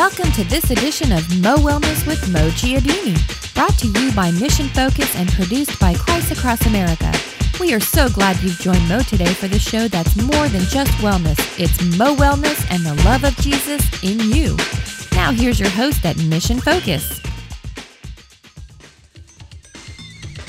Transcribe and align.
Welcome 0.00 0.32
to 0.32 0.44
this 0.44 0.70
edition 0.70 1.12
of 1.12 1.28
Mo 1.42 1.56
Wellness 1.56 2.06
with 2.06 2.26
Mo 2.32 2.48
Chiodini, 2.52 3.14
brought 3.54 3.76
to 3.80 3.86
you 3.86 4.10
by 4.12 4.30
Mission 4.30 4.66
Focus 4.68 5.14
and 5.14 5.30
produced 5.32 5.78
by 5.78 5.92
Christ 5.92 6.32
Across 6.32 6.64
America. 6.64 7.12
We 7.60 7.74
are 7.74 7.80
so 7.80 8.08
glad 8.08 8.42
you've 8.42 8.58
joined 8.58 8.88
Mo 8.88 9.00
today 9.00 9.34
for 9.34 9.46
the 9.46 9.58
show 9.58 9.88
that's 9.88 10.16
more 10.16 10.48
than 10.48 10.62
just 10.62 10.90
wellness. 11.02 11.38
It's 11.60 11.98
Mo 11.98 12.16
Wellness 12.16 12.66
and 12.70 12.82
the 12.82 12.94
love 13.04 13.24
of 13.24 13.36
Jesus 13.36 13.82
in 14.02 14.18
you. 14.20 14.56
Now, 15.12 15.32
here's 15.32 15.60
your 15.60 15.68
host 15.68 16.02
at 16.06 16.16
Mission 16.16 16.60
Focus. 16.60 17.20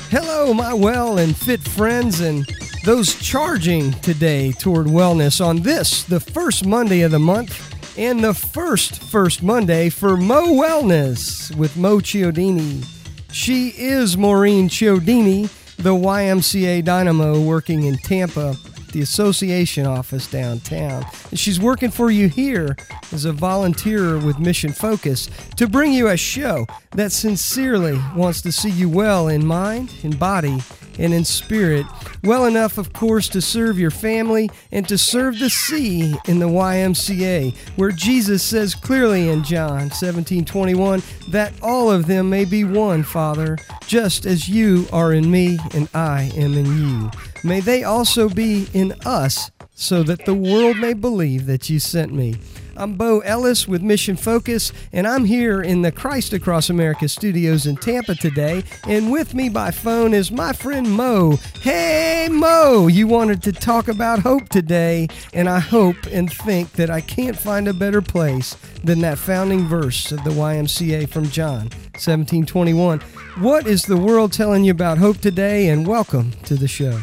Hello, 0.08 0.54
my 0.54 0.72
well 0.72 1.18
and 1.18 1.36
fit 1.36 1.60
friends, 1.60 2.20
and 2.20 2.50
those 2.86 3.14
charging 3.16 3.92
today 4.00 4.52
toward 4.52 4.86
wellness 4.86 5.44
on 5.44 5.60
this, 5.60 6.04
the 6.04 6.20
first 6.20 6.64
Monday 6.64 7.02
of 7.02 7.10
the 7.10 7.18
month, 7.18 7.71
and 7.96 8.24
the 8.24 8.34
first 8.34 9.02
First 9.02 9.42
Monday 9.42 9.90
for 9.90 10.16
Mo 10.16 10.54
Wellness 10.54 11.54
with 11.56 11.76
Mo 11.76 11.98
Chiodini. 11.98 12.84
She 13.30 13.68
is 13.70 14.16
Maureen 14.16 14.68
Chiodini, 14.68 15.50
the 15.76 15.90
YMCA 15.90 16.84
Dynamo 16.84 17.40
working 17.40 17.84
in 17.84 17.96
Tampa, 17.98 18.56
the 18.92 19.02
association 19.02 19.86
office 19.86 20.30
downtown. 20.30 21.04
And 21.30 21.38
she's 21.38 21.60
working 21.60 21.90
for 21.90 22.10
you 22.10 22.28
here 22.28 22.76
as 23.12 23.24
a 23.24 23.32
volunteer 23.32 24.18
with 24.18 24.38
Mission 24.38 24.72
Focus 24.72 25.28
to 25.56 25.68
bring 25.68 25.92
you 25.92 26.08
a 26.08 26.16
show 26.16 26.66
that 26.92 27.12
sincerely 27.12 27.98
wants 28.16 28.42
to 28.42 28.52
see 28.52 28.70
you 28.70 28.88
well 28.88 29.28
in 29.28 29.44
mind, 29.44 29.92
in 30.02 30.16
body, 30.16 30.62
and 30.98 31.12
in 31.12 31.24
spirit, 31.24 31.86
well 32.24 32.46
enough, 32.46 32.78
of 32.78 32.92
course, 32.92 33.28
to 33.30 33.40
serve 33.40 33.78
your 33.78 33.90
family 33.90 34.50
and 34.70 34.88
to 34.88 34.98
serve 34.98 35.38
the 35.38 35.50
sea 35.50 36.14
in 36.26 36.38
the 36.38 36.48
YMCA, 36.48 37.54
where 37.76 37.90
Jesus 37.90 38.42
says 38.42 38.74
clearly 38.74 39.28
in 39.28 39.42
John 39.44 39.90
17 39.90 40.44
21 40.44 41.02
that 41.28 41.52
all 41.62 41.90
of 41.90 42.06
them 42.06 42.30
may 42.30 42.44
be 42.44 42.64
one, 42.64 43.02
Father, 43.02 43.58
just 43.86 44.26
as 44.26 44.48
you 44.48 44.86
are 44.92 45.12
in 45.12 45.30
me 45.30 45.58
and 45.74 45.88
I 45.94 46.30
am 46.36 46.54
in 46.54 46.66
you. 46.66 47.10
May 47.44 47.60
they 47.60 47.84
also 47.84 48.28
be 48.28 48.68
in 48.72 48.92
us, 49.04 49.50
so 49.82 50.04
that 50.04 50.24
the 50.26 50.34
world 50.34 50.78
may 50.78 50.92
believe 50.92 51.46
that 51.46 51.68
you 51.68 51.80
sent 51.80 52.12
me. 52.12 52.36
I'm 52.76 52.94
Bo 52.94 53.18
Ellis 53.20 53.66
with 53.66 53.82
Mission 53.82 54.16
Focus, 54.16 54.72
and 54.92 55.06
I'm 55.06 55.24
here 55.24 55.60
in 55.60 55.82
the 55.82 55.90
Christ 55.90 56.32
Across 56.32 56.70
America 56.70 57.08
studios 57.08 57.66
in 57.66 57.76
Tampa 57.76 58.14
today. 58.14 58.62
And 58.86 59.10
with 59.10 59.34
me 59.34 59.48
by 59.48 59.72
phone 59.72 60.14
is 60.14 60.30
my 60.30 60.52
friend 60.52 60.90
Mo. 60.90 61.36
Hey, 61.60 62.28
Mo, 62.30 62.86
you 62.86 63.08
wanted 63.08 63.42
to 63.42 63.52
talk 63.52 63.88
about 63.88 64.20
hope 64.20 64.48
today, 64.48 65.08
and 65.34 65.48
I 65.48 65.58
hope 65.58 65.96
and 66.10 66.32
think 66.32 66.72
that 66.72 66.88
I 66.88 67.00
can't 67.00 67.36
find 67.36 67.66
a 67.66 67.74
better 67.74 68.00
place 68.00 68.56
than 68.84 69.00
that 69.00 69.18
founding 69.18 69.66
verse 69.66 70.12
of 70.12 70.22
the 70.22 70.30
YMCA 70.30 71.08
from 71.08 71.28
John 71.28 71.68
1721. 71.98 73.00
What 73.40 73.66
is 73.66 73.82
the 73.82 73.96
world 73.96 74.32
telling 74.32 74.64
you 74.64 74.70
about 74.70 74.98
hope 74.98 75.18
today? 75.18 75.68
And 75.68 75.86
welcome 75.86 76.32
to 76.44 76.54
the 76.54 76.68
show. 76.68 77.00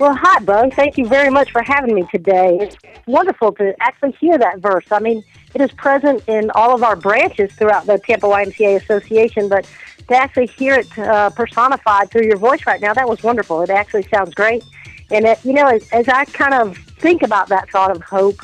Well, 0.00 0.16
hi, 0.18 0.38
Bo. 0.38 0.70
Thank 0.70 0.96
you 0.96 1.04
very 1.04 1.28
much 1.28 1.52
for 1.52 1.62
having 1.62 1.94
me 1.94 2.06
today. 2.10 2.56
It's 2.58 2.74
wonderful 3.06 3.52
to 3.52 3.74
actually 3.82 4.12
hear 4.12 4.38
that 4.38 4.60
verse. 4.60 4.86
I 4.90 4.98
mean, 4.98 5.22
it 5.54 5.60
is 5.60 5.70
present 5.72 6.26
in 6.26 6.50
all 6.52 6.74
of 6.74 6.82
our 6.82 6.96
branches 6.96 7.52
throughout 7.52 7.84
the 7.84 7.98
Tampa 7.98 8.26
YMCA 8.26 8.80
Association, 8.82 9.50
but 9.50 9.68
to 10.08 10.16
actually 10.16 10.46
hear 10.46 10.76
it 10.76 10.98
uh, 10.98 11.28
personified 11.28 12.10
through 12.10 12.24
your 12.24 12.38
voice 12.38 12.64
right 12.66 12.80
now, 12.80 12.94
that 12.94 13.06
was 13.06 13.22
wonderful. 13.22 13.60
It 13.60 13.68
actually 13.68 14.04
sounds 14.04 14.34
great. 14.34 14.64
And, 15.10 15.26
it, 15.26 15.44
you 15.44 15.52
know, 15.52 15.66
as, 15.66 15.86
as 15.92 16.08
I 16.08 16.24
kind 16.24 16.54
of 16.54 16.78
think 16.78 17.20
about 17.20 17.48
that 17.48 17.68
thought 17.68 17.94
of 17.94 18.00
hope, 18.02 18.40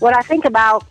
what 0.00 0.14
I 0.14 0.20
think 0.20 0.44
about 0.44 0.84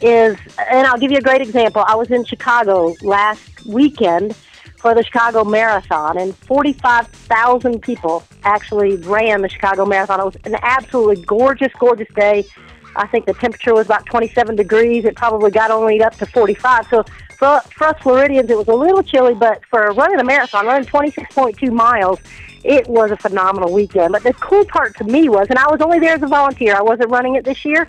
is, 0.00 0.36
and 0.58 0.88
I'll 0.88 0.98
give 0.98 1.12
you 1.12 1.18
a 1.18 1.22
great 1.22 1.40
example. 1.40 1.84
I 1.86 1.94
was 1.94 2.10
in 2.10 2.24
Chicago 2.24 2.96
last 3.00 3.64
weekend 3.64 4.34
for 4.78 4.94
the 4.94 5.02
Chicago 5.02 5.44
Marathon, 5.44 6.18
and 6.18 6.34
45,000 6.36 7.80
people 7.80 8.24
actually 8.44 8.96
ran 8.96 9.42
the 9.42 9.48
Chicago 9.48 9.84
Marathon. 9.84 10.20
It 10.20 10.24
was 10.24 10.36
an 10.44 10.56
absolutely 10.62 11.24
gorgeous, 11.24 11.72
gorgeous 11.78 12.08
day. 12.14 12.46
I 12.94 13.06
think 13.06 13.26
the 13.26 13.34
temperature 13.34 13.74
was 13.74 13.86
about 13.86 14.06
27 14.06 14.56
degrees. 14.56 15.04
It 15.04 15.16
probably 15.16 15.50
got 15.50 15.70
only 15.70 16.02
up 16.02 16.14
to 16.16 16.26
45. 16.26 16.86
So 16.88 17.04
for, 17.38 17.60
for 17.72 17.88
us 17.88 18.00
Floridians, 18.00 18.50
it 18.50 18.56
was 18.56 18.68
a 18.68 18.74
little 18.74 19.02
chilly, 19.02 19.34
but 19.34 19.64
for 19.66 19.92
running 19.92 20.18
a 20.18 20.24
marathon, 20.24 20.66
running 20.66 20.88
26.2 20.88 21.70
miles, 21.70 22.18
it 22.64 22.86
was 22.88 23.10
a 23.10 23.16
phenomenal 23.16 23.72
weekend. 23.72 24.12
But 24.12 24.22
the 24.22 24.32
cool 24.34 24.64
part 24.64 24.96
to 24.98 25.04
me 25.04 25.28
was, 25.28 25.46
and 25.50 25.58
I 25.58 25.70
was 25.70 25.80
only 25.80 25.98
there 25.98 26.14
as 26.14 26.22
a 26.22 26.26
volunteer. 26.26 26.74
I 26.74 26.82
wasn't 26.82 27.10
running 27.10 27.36
it 27.36 27.44
this 27.44 27.64
year, 27.64 27.88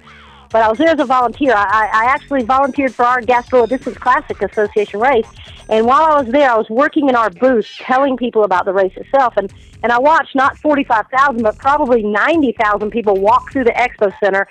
but 0.50 0.64
I 0.64 0.70
was 0.70 0.78
there 0.78 0.90
as 0.90 1.00
a 1.00 1.06
volunteer. 1.06 1.54
I, 1.54 1.90
I 1.92 2.06
actually 2.06 2.44
volunteered 2.44 2.94
for 2.94 3.06
our 3.06 3.22
Gasparilla 3.22 3.68
Distance 3.68 3.98
Classic 3.98 4.42
Association 4.42 5.00
race. 5.00 5.28
And 5.70 5.86
while 5.86 6.04
I 6.04 6.22
was 6.22 6.32
there, 6.32 6.50
I 6.50 6.58
was 6.58 6.70
working 6.70 7.10
in 7.10 7.16
our 7.16 7.30
booth 7.30 7.68
telling 7.80 8.18
people 8.18 8.44
about 8.44 8.66
the 8.66 8.74
race 8.74 8.94
itself. 8.96 9.34
And, 9.38 9.52
and 9.84 9.92
I 9.92 10.00
watched 10.00 10.36
not 10.36 10.58
45,000, 10.58 11.42
but 11.42 11.58
probably 11.58 12.04
90,000 12.04 12.90
people 12.92 13.16
walk 13.16 13.52
through 13.52 13.66
the 13.66 13.72
expo 13.72 14.14
center. 14.20 14.48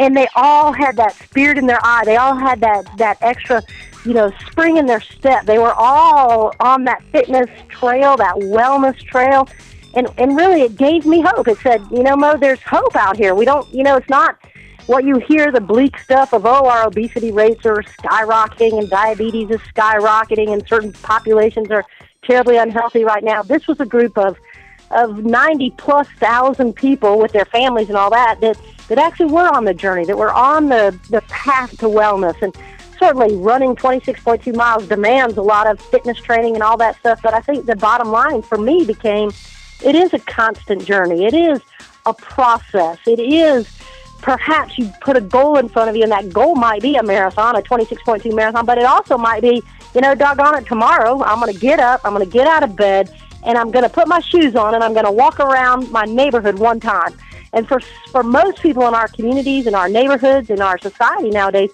And 0.00 0.16
they 0.16 0.26
all 0.34 0.72
had 0.72 0.96
that 0.96 1.14
spirit 1.14 1.58
in 1.58 1.66
their 1.66 1.78
eye. 1.84 2.02
They 2.04 2.16
all 2.16 2.34
had 2.34 2.60
that, 2.60 2.84
that 2.98 3.18
extra, 3.20 3.62
you 4.04 4.14
know, 4.14 4.32
spring 4.46 4.78
in 4.78 4.86
their 4.86 5.00
step. 5.00 5.44
They 5.44 5.58
were 5.58 5.74
all 5.74 6.52
on 6.60 6.84
that 6.84 7.02
fitness 7.12 7.48
trail, 7.68 8.16
that 8.16 8.34
wellness 8.36 8.98
trail. 9.04 9.48
And, 9.94 10.08
and 10.18 10.36
really, 10.36 10.62
it 10.62 10.76
gave 10.76 11.06
me 11.06 11.20
hope. 11.20 11.46
It 11.46 11.58
said, 11.58 11.80
you 11.92 12.02
know, 12.02 12.16
Mo, 12.16 12.36
there's 12.36 12.60
hope 12.62 12.96
out 12.96 13.16
here. 13.16 13.34
We 13.34 13.44
don't, 13.44 13.72
you 13.72 13.84
know, 13.84 13.96
it's 13.96 14.08
not 14.08 14.36
what 14.86 15.04
you 15.04 15.18
hear 15.18 15.50
the 15.50 15.60
bleak 15.60 15.98
stuff 15.98 16.32
of 16.32 16.44
oh 16.44 16.66
our 16.66 16.86
obesity 16.86 17.32
rates 17.32 17.64
are 17.64 17.82
skyrocketing 17.82 18.78
and 18.78 18.90
diabetes 18.90 19.50
is 19.50 19.60
skyrocketing 19.74 20.52
and 20.52 20.66
certain 20.68 20.92
populations 20.92 21.70
are 21.70 21.84
terribly 22.22 22.56
unhealthy 22.56 23.04
right 23.04 23.24
now. 23.24 23.42
This 23.42 23.66
was 23.66 23.80
a 23.80 23.86
group 23.86 24.16
of 24.18 24.36
of 24.90 25.24
90 25.24 25.70
plus 25.72 26.06
thousand 26.20 26.74
people 26.74 27.18
with 27.18 27.32
their 27.32 27.46
families 27.46 27.88
and 27.88 27.96
all 27.96 28.10
that 28.10 28.40
that 28.40 28.58
that 28.88 28.98
actually 28.98 29.32
were 29.32 29.48
on 29.54 29.64
the 29.64 29.74
journey 29.74 30.04
that 30.04 30.16
were 30.16 30.32
on 30.32 30.68
the 30.68 30.98
the 31.10 31.22
path 31.22 31.70
to 31.78 31.86
wellness. 31.86 32.40
And 32.42 32.54
certainly 32.98 33.34
running 33.36 33.74
26.2 33.76 34.54
miles 34.54 34.86
demands 34.86 35.36
a 35.36 35.42
lot 35.42 35.66
of 35.66 35.80
fitness 35.80 36.18
training 36.18 36.54
and 36.54 36.62
all 36.62 36.76
that 36.76 36.96
stuff. 36.98 37.20
But 37.22 37.34
i 37.34 37.40
think 37.40 37.66
the 37.66 37.76
bottom 37.76 38.08
line 38.08 38.42
for 38.42 38.58
me 38.58 38.84
became 38.84 39.30
it 39.84 39.94
is 39.94 40.12
a 40.12 40.18
constant 40.20 40.84
journey. 40.84 41.24
It 41.24 41.34
is 41.34 41.60
a 42.06 42.14
process. 42.14 42.98
It 43.06 43.18
is 43.18 43.66
perhaps 44.24 44.78
you 44.78 44.90
put 45.02 45.18
a 45.18 45.20
goal 45.20 45.58
in 45.58 45.68
front 45.68 45.90
of 45.90 45.96
you, 45.96 46.02
and 46.02 46.10
that 46.10 46.32
goal 46.32 46.54
might 46.54 46.80
be 46.80 46.96
a 46.96 47.02
marathon, 47.02 47.54
a 47.56 47.60
26.2 47.60 48.34
marathon, 48.34 48.64
but 48.64 48.78
it 48.78 48.84
also 48.84 49.18
might 49.18 49.42
be, 49.42 49.62
you 49.94 50.00
know, 50.00 50.14
doggone 50.14 50.56
it, 50.56 50.66
tomorrow 50.66 51.22
I'm 51.22 51.38
going 51.40 51.52
to 51.52 51.60
get 51.60 51.78
up, 51.78 52.00
I'm 52.04 52.14
going 52.14 52.24
to 52.24 52.30
get 52.30 52.46
out 52.46 52.62
of 52.62 52.74
bed, 52.74 53.14
and 53.44 53.58
I'm 53.58 53.70
going 53.70 53.82
to 53.82 53.90
put 53.90 54.08
my 54.08 54.20
shoes 54.20 54.56
on, 54.56 54.74
and 54.74 54.82
I'm 54.82 54.94
going 54.94 55.04
to 55.04 55.12
walk 55.12 55.40
around 55.40 55.90
my 55.90 56.04
neighborhood 56.04 56.58
one 56.58 56.80
time. 56.80 57.14
And 57.52 57.68
for 57.68 57.80
for 58.10 58.22
most 58.22 58.60
people 58.62 58.88
in 58.88 58.94
our 58.94 59.08
communities, 59.08 59.66
in 59.66 59.74
our 59.74 59.88
neighborhoods, 59.88 60.48
in 60.48 60.62
our 60.62 60.78
society 60.78 61.28
nowadays, 61.30 61.70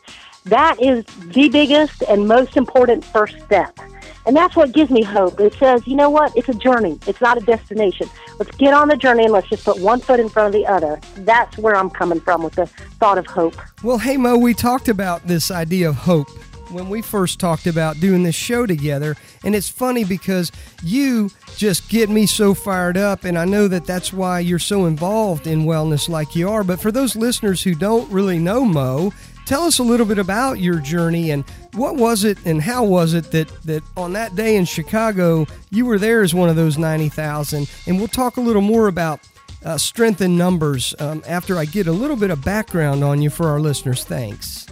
that 0.47 0.83
is 0.83 1.05
the 1.05 1.49
biggest 1.49 2.03
and 2.03 2.27
most 2.27 2.56
important 2.56 3.05
first 3.05 3.41
step. 3.43 3.78
And 4.26 4.36
that's 4.36 4.54
what 4.54 4.72
gives 4.72 4.91
me 4.91 5.03
hope. 5.03 5.41
It 5.41 5.54
says, 5.54 5.86
you 5.86 5.97
know 5.97 6.10
what? 6.10 6.36
It's 6.36 6.48
a 6.48 6.54
journey. 6.54 6.98
It's 7.06 7.20
not 7.20 7.38
a 7.38 7.41
destination. 7.41 8.08
Let's 8.38 8.54
get 8.56 8.75
on 8.75 8.88
the 8.88 8.97
journey 8.97 9.25
and 9.25 9.32
let's 9.32 9.48
just 9.48 9.64
put 9.64 9.81
one 9.81 10.00
foot 10.00 10.20
in 10.20 10.28
front 10.28 10.54
of 10.54 10.60
the 10.60 10.66
other. 10.66 11.00
That's 11.16 11.56
where 11.58 11.75
I'm 11.75 11.91
coming 11.91 12.20
from 12.20 12.42
with 12.42 12.54
the 12.54 12.66
thought 12.66 13.19
of 13.19 13.26
hope. 13.26 13.56
Well, 13.82 13.98
hey, 13.98 14.16
Mo, 14.16 14.36
we 14.36 14.54
talked 14.54 14.88
about 14.88 15.26
this 15.26 15.50
idea 15.50 15.88
of 15.88 15.97
hope 15.97 16.28
when 16.70 16.88
we 16.88 17.03
first 17.03 17.41
talked 17.41 17.66
about 17.66 17.98
doing 18.00 18.22
this 18.22 18.34
show 18.34 18.66
together. 18.66 19.16
And 19.44 19.54
it's 19.54 19.69
funny 19.69 20.04
because 20.04 20.53
you 20.82 21.30
just 21.56 21.88
get 21.88 22.09
me 22.09 22.26
so 22.26 22.54
fired 22.54 22.97
up. 22.97 23.25
And 23.25 23.38
I 23.38 23.44
know 23.44 23.69
that 23.69 23.86
that's 23.86 24.12
why 24.12 24.41
you're 24.41 24.59
so 24.59 24.86
involved 24.86 25.47
in 25.47 25.64
wellness 25.64 26.09
like 26.09 26.36
you 26.36 26.48
are. 26.48 26.65
But 26.65 26.80
for 26.80 26.92
those 26.92 27.16
listeners 27.16 27.62
who 27.62 27.74
don't 27.74 28.10
really 28.10 28.39
know 28.39 28.65
Mo, 28.65 29.12
tell 29.50 29.64
us 29.64 29.80
a 29.80 29.82
little 29.82 30.06
bit 30.06 30.20
about 30.20 30.60
your 30.60 30.78
journey 30.78 31.32
and 31.32 31.42
what 31.74 31.97
was 31.97 32.22
it 32.22 32.38
and 32.44 32.62
how 32.62 32.84
was 32.84 33.14
it 33.14 33.32
that, 33.32 33.48
that 33.64 33.82
on 33.97 34.12
that 34.12 34.36
day 34.36 34.54
in 34.54 34.64
Chicago 34.64 35.44
you 35.70 35.84
were 35.84 35.98
there 35.98 36.22
as 36.22 36.32
one 36.32 36.48
of 36.48 36.54
those 36.54 36.78
90,000 36.78 37.68
and 37.88 37.98
we'll 37.98 38.06
talk 38.06 38.36
a 38.36 38.41
little 38.41 38.62
more 38.62 38.86
about 38.86 39.18
uh, 39.64 39.76
strength 39.76 40.20
in 40.20 40.38
numbers 40.38 40.94
um, 41.00 41.20
after 41.26 41.58
I 41.58 41.64
get 41.64 41.88
a 41.88 41.92
little 41.92 42.14
bit 42.14 42.30
of 42.30 42.44
background 42.44 43.02
on 43.02 43.20
you 43.20 43.28
for 43.28 43.48
our 43.48 43.58
listeners. 43.58 44.04
Thanks. 44.04 44.68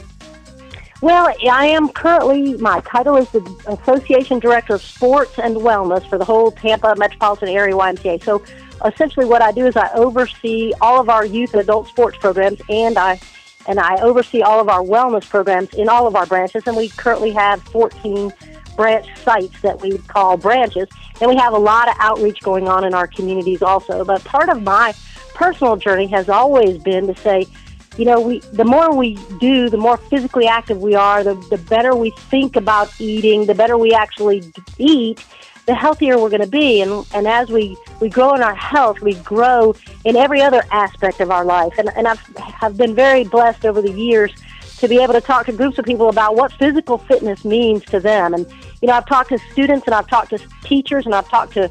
Well, 1.01 1.35
I 1.51 1.67
am 1.67 1.89
currently, 1.89 2.55
my 2.59 2.79
title 2.83 3.17
is 3.17 3.29
the 3.31 3.41
Association 3.67 4.39
Director 4.39 4.75
of 4.75 4.83
Sports 4.83 5.41
and 5.41 5.57
Wellness 5.57 6.09
for 6.09 6.19
the 6.19 6.25
whole 6.25 6.53
Tampa 6.53 6.95
metropolitan 6.97 7.49
area 7.49 7.75
YMCA. 7.75 8.23
So 8.23 8.45
essentially, 8.85 9.27
what 9.27 9.43
I 9.43 9.51
do 9.51 9.67
is 9.67 9.77
I 9.77 9.93
oversee 9.95 10.73
all 10.81 11.01
of 11.01 11.09
our 11.09 11.27
youth 11.27 11.53
and 11.53 11.63
adult 11.63 11.89
sports 11.89 12.17
programs, 12.19 12.61
and 12.69 12.97
I 12.97 13.21
and 13.69 13.79
I 13.79 14.01
oversee 14.01 14.41
all 14.41 14.61
of 14.61 14.69
our 14.69 14.83
wellness 14.83 15.29
programs 15.29 15.75
in 15.75 15.91
all 15.91 16.07
of 16.07 16.17
our 16.17 16.25
branches. 16.25 16.63
And 16.67 16.77
we 16.77 16.89
currently 16.89 17.31
have 17.33 17.63
14 17.65 18.33
branch 18.77 19.07
sites 19.19 19.61
that 19.61 19.81
we 19.83 19.99
call 19.99 20.39
branches. 20.39 20.89
And 21.21 21.31
we 21.31 21.37
have 21.37 21.53
a 21.53 21.59
lot 21.59 21.89
of 21.89 21.95
outreach 21.99 22.41
going 22.41 22.67
on 22.67 22.85
in 22.85 22.95
our 22.95 23.07
communities 23.07 23.61
also. 23.61 24.05
But 24.05 24.25
part 24.25 24.49
of 24.49 24.63
my 24.63 24.95
personal 25.35 25.77
journey 25.77 26.07
has 26.07 26.31
always 26.31 26.79
been 26.79 27.07
to 27.09 27.15
say, 27.17 27.47
you 27.99 28.07
know, 28.07 28.21
we 28.21 28.39
the 28.53 28.65
more 28.65 28.95
we 28.95 29.19
do, 29.39 29.69
the 29.69 29.77
more 29.77 29.97
physically 29.97 30.47
active 30.47 30.81
we 30.81 30.95
are, 30.95 31.23
the, 31.23 31.35
the 31.51 31.59
better 31.59 31.95
we 31.95 32.11
think 32.11 32.57
about 32.57 32.89
eating, 33.01 33.45
the 33.47 33.55
better 33.55 33.77
we 33.77 33.93
actually 33.93 34.51
eat, 34.79 35.25
the 35.69 35.75
healthier 35.75 36.19
we're 36.19 36.31
going 36.31 36.41
to 36.41 36.49
be. 36.49 36.81
And, 36.81 37.07
and 37.13 37.29
as 37.29 37.51
we, 37.51 37.77
we 38.01 38.09
grow 38.09 38.35
in 38.35 38.43
our 38.43 38.55
health, 38.55 39.03
we 39.03 39.15
grow 39.17 39.75
in 40.07 40.17
every 40.17 40.41
other 40.41 40.63
aspect 40.73 41.21
of 41.21 41.31
our 41.31 41.45
life. 41.45 41.75
And, 41.79 41.91
and 41.95 42.09
I've, 42.09 42.23
I've 42.63 42.77
been 42.79 42.95
very 42.95 43.25
blessed 43.25 43.67
over 43.67 43.83
the 43.83 43.93
years 43.93 44.33
to 44.79 44.89
be 44.89 45.03
able 45.03 45.13
to 45.13 45.21
talk 45.21 45.45
to 45.45 45.53
groups 45.53 45.79
of 45.79 45.85
people 45.85 46.09
about 46.09 46.37
what 46.37 46.53
physical 46.53 46.97
fitness 46.97 47.45
means 47.45 47.85
to 47.85 48.01
them. 48.01 48.33
And, 48.33 48.51
you 48.81 48.89
know, 48.89 48.95
I've 48.95 49.05
talked 49.05 49.29
to 49.29 49.39
students 49.53 49.87
and 49.87 49.95
I've 49.95 50.09
talked 50.09 50.31
to 50.31 50.39
teachers 50.65 51.05
and 51.05 51.15
I've 51.15 51.29
talked 51.29 51.53
to 51.53 51.71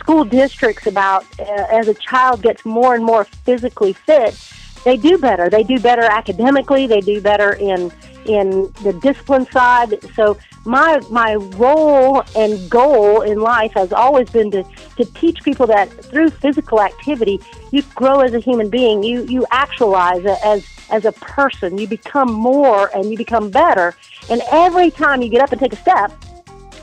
school 0.00 0.24
districts 0.24 0.88
about 0.88 1.24
uh, 1.38 1.44
as 1.70 1.86
a 1.86 1.94
child 1.94 2.42
gets 2.42 2.64
more 2.64 2.96
and 2.96 3.04
more 3.04 3.22
physically 3.22 3.92
fit, 3.92 4.36
they 4.84 4.96
do 4.96 5.16
better. 5.16 5.48
They 5.48 5.62
do 5.62 5.78
better 5.78 6.02
academically. 6.02 6.88
They 6.88 7.00
do 7.00 7.20
better 7.20 7.52
in 7.52 7.92
in 8.24 8.72
the 8.82 8.98
discipline 9.00 9.46
side. 9.50 9.98
So 10.14 10.36
my 10.68 11.00
my 11.10 11.34
role 11.34 12.22
and 12.36 12.70
goal 12.70 13.22
in 13.22 13.40
life 13.40 13.72
has 13.72 13.90
always 13.90 14.28
been 14.28 14.50
to, 14.50 14.62
to 14.96 15.04
teach 15.06 15.42
people 15.42 15.66
that 15.66 15.90
through 16.04 16.28
physical 16.28 16.82
activity 16.82 17.40
you 17.72 17.82
grow 17.94 18.20
as 18.20 18.34
a 18.34 18.38
human 18.38 18.68
being. 18.68 19.02
You 19.02 19.24
you 19.24 19.46
actualize 19.50 20.24
as 20.26 20.66
as 20.90 21.06
a 21.06 21.12
person. 21.12 21.78
You 21.78 21.88
become 21.88 22.30
more 22.30 22.94
and 22.94 23.10
you 23.10 23.16
become 23.16 23.50
better. 23.50 23.96
And 24.28 24.42
every 24.52 24.90
time 24.90 25.22
you 25.22 25.30
get 25.30 25.40
up 25.40 25.52
and 25.52 25.60
take 25.60 25.72
a 25.72 25.76
step, 25.76 26.12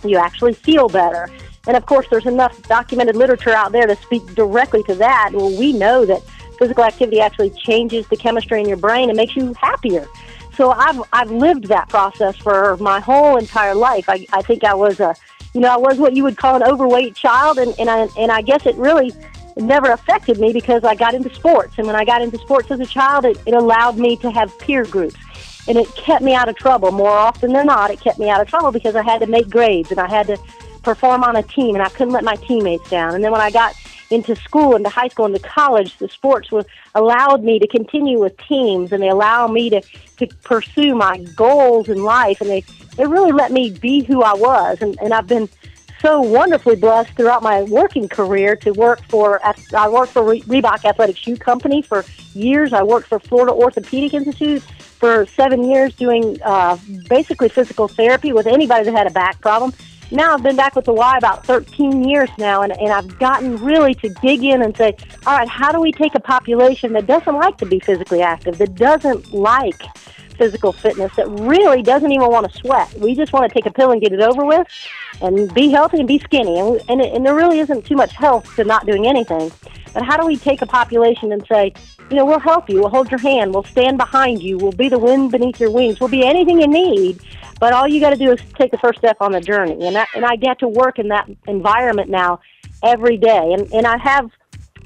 you 0.04 0.18
actually 0.18 0.56
feel 0.56 0.90
better. 0.90 1.30
And 1.68 1.78
of 1.78 1.86
course, 1.86 2.08
there's 2.10 2.26
enough 2.26 2.60
documented 2.64 3.16
literature 3.16 3.52
out 3.52 3.72
there 3.72 3.86
to 3.86 3.96
speak 3.98 4.26
directly 4.34 4.82
to 4.84 4.96
that. 4.96 5.30
Well, 5.34 5.56
we 5.58 5.74
know 5.74 6.06
that 6.06 6.24
physical 6.58 6.84
activity 6.84 7.20
actually 7.20 7.52
changes 7.52 8.08
the 8.08 8.16
chemistry 8.16 8.62
in 8.62 8.68
your 8.68 8.78
brain 8.78 9.10
and 9.10 9.18
makes 9.18 9.36
you 9.36 9.54
happier. 9.54 10.08
So 10.56 10.72
I've 10.72 11.02
I've 11.12 11.32
lived 11.32 11.66
that 11.66 11.90
process 11.90 12.36
for 12.38 12.78
my 12.78 13.00
whole 13.00 13.38
entire 13.38 13.76
life. 13.76 14.08
I, 14.08 14.26
I 14.32 14.42
think 14.42 14.64
I 14.64 14.74
was 14.74 15.00
a 15.00 15.16
you 15.54 15.62
know 15.62 15.70
I 15.70 15.78
was 15.78 15.98
what 15.98 16.14
you 16.14 16.24
would 16.24 16.38
call 16.38 16.56
an 16.56 16.64
overweight 16.64 17.16
child, 17.16 17.58
and 17.58 17.74
and 17.80 17.90
I 17.90 18.08
and 18.18 18.32
I 18.32 18.42
guess 18.42 18.66
it 18.66 18.76
really 18.76 19.12
never 19.58 19.92
affected 19.92 20.40
me 20.40 20.52
because 20.52 20.84
I 20.84 20.96
got 20.96 21.14
into 21.14 21.34
sports, 21.34 21.76
and 21.78 21.88
when 21.88 21.96
I 21.96 22.06
got 22.06 22.22
into 22.22 22.38
sports 22.38 22.72
as 22.72 22.80
a 22.80 22.86
child, 22.86 23.26
it, 23.26 23.38
it 23.46 23.54
allowed 23.54 23.98
me 23.98 24.18
to 24.18 24.32
have 24.32 24.58
peer 24.60 24.84
groups. 24.84 25.16
And 25.68 25.78
it 25.78 25.88
kept 25.96 26.24
me 26.24 26.36
out 26.36 26.48
of 26.48 26.56
trouble 26.56 26.92
more 26.92 27.10
often 27.10 27.52
than 27.52 27.66
not. 27.66 27.90
It 27.90 28.00
kept 28.00 28.20
me 28.20 28.30
out 28.30 28.40
of 28.40 28.48
trouble 28.48 28.72
because 28.72 28.96
I 28.96 29.02
had 29.02 29.22
to 29.22 29.28
make 29.28 29.50
grades 29.50 29.90
and 29.90 30.00
I 30.00 30.08
had 30.08 30.28
to 30.28 30.38
perform 30.84 31.24
on 31.24 31.36
a 31.36 31.44
team, 31.44 31.76
and 31.76 31.84
I 31.84 31.90
couldn't 31.90 32.14
let 32.14 32.24
my 32.24 32.36
teammates 32.36 32.90
down. 32.90 33.16
And 33.16 33.24
then 33.24 33.32
when 33.32 33.42
I 33.42 33.50
got 33.50 33.76
into 34.10 34.36
school, 34.36 34.76
into 34.76 34.90
high 34.90 35.08
school, 35.08 35.26
into 35.26 35.40
college, 35.40 35.98
the 35.98 36.10
sports 36.10 36.52
was 36.52 36.66
allowed 36.94 37.44
me 37.44 37.60
to 37.60 37.68
continue 37.68 38.20
with 38.20 38.38
teams, 38.48 38.92
and 38.92 39.02
they 39.02 39.10
allow 39.10 39.48
me 39.48 39.70
to 39.70 39.82
to 40.18 40.28
pursue 40.44 40.96
my 40.96 41.18
goals 41.36 41.90
in 41.90 42.04
life, 42.04 42.42
and 42.42 42.50
they 42.50 42.64
they 42.96 43.06
really 43.06 43.32
let 43.32 43.52
me 43.52 43.72
be 43.72 44.04
who 44.04 44.22
I 44.22 44.34
was, 44.34 44.82
and 44.82 44.98
and 45.02 45.14
I've 45.14 45.28
been 45.28 45.50
so 46.02 46.22
wonderfully 46.22 46.76
blessed 46.76 47.12
throughout 47.16 47.42
my 47.42 47.64
working 47.64 48.08
career 48.08 48.56
to 48.58 48.72
work 48.72 49.02
for 49.10 49.42
I 49.76 49.90
worked 49.90 50.12
for 50.12 50.22
Reebok 50.22 50.86
Athletic 50.86 51.18
Shoe 51.18 51.38
Company 51.38 51.82
for 51.82 52.06
years. 52.34 52.74
I 52.74 52.84
worked 52.84 53.08
for 53.08 53.20
Florida 53.20 53.54
Orthopedic 53.54 54.14
Institute 54.14 54.62
for 54.62 55.26
seven 55.26 55.70
years, 55.70 55.96
doing 55.96 56.40
uh, 56.44 56.78
basically 57.10 57.50
physical 57.50 57.88
therapy 57.88 58.34
with 58.34 58.48
anybody 58.48 58.86
that 58.86 58.94
had 58.94 59.08
a 59.08 59.12
back 59.12 59.42
problem 59.42 59.74
now 60.12 60.34
I've 60.34 60.44
been 60.44 60.56
back 60.56 60.76
with 60.76 60.86
the 60.86 60.94
Y 60.94 61.18
about 61.18 61.46
13 61.46 62.08
years 62.08 62.30
now, 62.38 62.62
and, 62.62 62.72
and 62.74 62.92
I've 62.92 63.18
gotten 63.20 63.58
really 63.58 63.96
to 63.96 64.10
dig 64.22 64.44
in 64.44 64.62
and 64.62 64.76
say, 64.76 64.96
all 65.26 65.38
right, 65.38 65.48
how 65.48 65.72
do 65.72 65.80
we 65.80 65.92
take 65.92 66.16
a 66.16 66.20
population 66.20 66.94
that 66.94 67.08
doesn't 67.08 67.36
like 67.36 67.58
to 67.58 67.66
be 67.66 67.80
physically 67.80 68.22
active, 68.22 68.58
that 68.60 68.76
doesn't 68.76 69.34
like 69.34 69.82
physical 70.38 70.74
fitness, 70.74 71.16
that 71.16 71.28
really 71.30 71.82
doesn't 71.82 72.12
even 72.12 72.30
want 72.30 72.52
to 72.52 72.58
sweat? 72.58 72.94
We 72.96 73.16
just 73.16 73.34
want 73.34 73.50
to 73.50 73.54
take 73.54 73.66
a 73.66 73.74
pill 73.74 73.92
and 73.92 74.02
get 74.02 74.14
it 74.14 74.22
over 74.22 74.46
with 74.46 74.68
and 75.22 75.54
be 75.54 75.70
healthy 75.70 76.00
and 76.00 76.08
be 76.08 76.20
skinny. 76.20 76.60
And, 76.60 76.82
and, 76.90 77.02
and 77.02 77.26
there 77.26 77.36
really 77.36 77.60
isn't 77.60 77.86
too 77.86 77.96
much 77.96 78.14
health 78.14 78.56
to 78.58 78.64
not 78.64 78.86
doing 78.86 79.08
anything. 79.08 79.52
But 79.94 80.04
how 80.04 80.18
do 80.18 80.28
we 80.28 80.36
take 80.36 80.62
a 80.62 80.66
population 80.66 81.32
and 81.32 81.46
say, 81.48 81.74
you 82.10 82.18
know, 82.18 82.26
we'll 82.26 82.40
help 82.40 82.70
you, 82.70 82.82
we'll 82.82 82.90
hold 82.90 83.10
your 83.10 83.20
hand, 83.20 83.54
we'll 83.54 83.64
stand 83.64 83.98
behind 83.98 84.44
you, 84.44 84.58
we'll 84.58 84.74
be 84.74 84.90
the 84.90 85.00
wind 85.00 85.32
beneath 85.32 85.60
your 85.60 85.72
wings, 85.72 86.00
we'll 86.00 86.10
be 86.10 86.26
anything 86.26 86.60
you 86.60 86.68
need 86.68 87.20
but 87.60 87.74
all 87.74 87.88
you 87.88 88.00
got 88.00 88.12
to 88.12 88.16
do 88.16 88.32
is 88.32 88.40
take 88.58 88.72
the 88.72 88.78
first 88.78 89.00
step 89.00 89.18
on 89.22 89.32
the 89.32 89.42
journey, 89.42 89.86
and 89.86 89.98
I, 89.98 90.06
and 90.16 90.26
I 90.26 90.36
get 90.36 90.60
to 90.60 90.68
work 90.68 91.00
in 91.00 91.08
that 91.10 91.30
environment 91.48 92.10
now 92.10 92.40
every 92.84 93.18
day, 93.18 93.54
and 93.54 93.72
and 93.74 93.86
I 93.86 93.98
have 93.98 94.30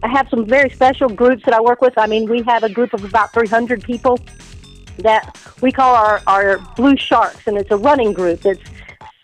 I 0.03 0.07
have 0.07 0.27
some 0.29 0.45
very 0.45 0.69
special 0.69 1.09
groups 1.09 1.43
that 1.45 1.53
I 1.53 1.61
work 1.61 1.81
with. 1.81 1.97
I 1.97 2.07
mean, 2.07 2.29
we 2.29 2.41
have 2.43 2.63
a 2.63 2.69
group 2.69 2.93
of 2.93 3.03
about 3.03 3.33
300 3.33 3.83
people 3.83 4.19
that 4.99 5.37
we 5.61 5.71
call 5.71 5.95
our 5.95 6.21
our 6.27 6.59
Blue 6.75 6.95
Sharks, 6.95 7.47
and 7.47 7.57
it's 7.57 7.71
a 7.71 7.77
running 7.77 8.13
group. 8.13 8.41
That's 8.41 8.61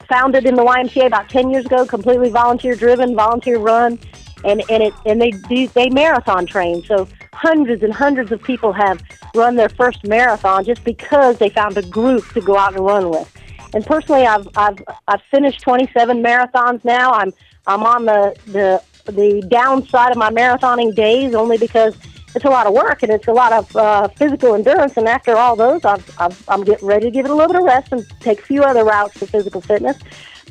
founded 0.10 0.46
in 0.46 0.56
the 0.56 0.64
YMCA 0.64 1.08
about 1.08 1.30
10 1.30 1.50
years 1.50 1.66
ago, 1.66 1.86
completely 1.86 2.30
volunteer 2.30 2.76
driven, 2.76 3.16
volunteer 3.16 3.58
run, 3.58 4.00
and 4.46 4.64
and 4.70 4.84
it 4.84 4.94
and 5.06 5.22
they 5.22 5.32
do 5.32 5.68
they 5.70 5.90
marathon 5.90 6.46
train. 6.46 6.84
So 6.84 7.08
hundreds 7.34 7.84
and 7.84 7.94
hundreds 7.94 8.32
of 8.32 8.42
people 8.42 8.72
have 8.74 9.02
run 9.36 9.56
their 9.56 9.70
first 9.70 10.06
marathon 10.06 10.64
just 10.64 10.84
because 10.84 11.38
they 11.38 11.50
found 11.50 11.78
a 11.78 11.82
group 11.82 12.28
to 12.34 12.42
go 12.42 12.58
out 12.58 12.76
and 12.76 12.86
run 12.86 13.10
with. 13.10 13.30
And 13.74 13.86
personally, 13.86 14.26
I've 14.26 14.48
I've 14.56 14.82
I've 15.08 15.22
finished 15.32 15.62
27 15.62 16.24
marathons 16.24 16.86
now. 16.86 17.12
I'm 17.12 17.34
I'm 17.68 17.84
on 17.84 18.06
the 18.06 18.36
the 18.48 18.82
the 19.12 19.46
downside 19.50 20.12
of 20.12 20.18
my 20.18 20.32
marathoning 20.32 20.96
days 20.96 21.34
only 21.34 21.58
because 21.58 21.96
it's 22.36 22.46
a 22.46 22.50
lot 22.50 22.68
of 22.68 22.74
work 22.74 23.02
and 23.02 23.12
it's 23.12 23.28
a 23.28 23.32
lot 23.32 23.54
of 23.54 23.76
uh, 23.76 24.08
physical 24.10 24.56
endurance. 24.56 24.98
And 24.98 25.08
after 25.08 25.38
all 25.38 25.56
those, 25.56 25.86
I've, 25.86 26.20
I've, 26.20 26.50
I'm 26.50 26.64
getting 26.64 26.86
ready 26.86 27.06
to 27.06 27.12
give 27.12 27.26
it 27.26 27.32
a 27.32 27.34
little 27.34 27.48
bit 27.48 27.62
of 27.62 27.64
rest 27.64 27.94
and 27.94 28.06
take 28.20 28.40
a 28.40 28.44
few 28.44 28.62
other 28.62 28.84
routes 28.84 29.18
for 29.18 29.26
physical 29.26 29.62
fitness. 29.62 29.98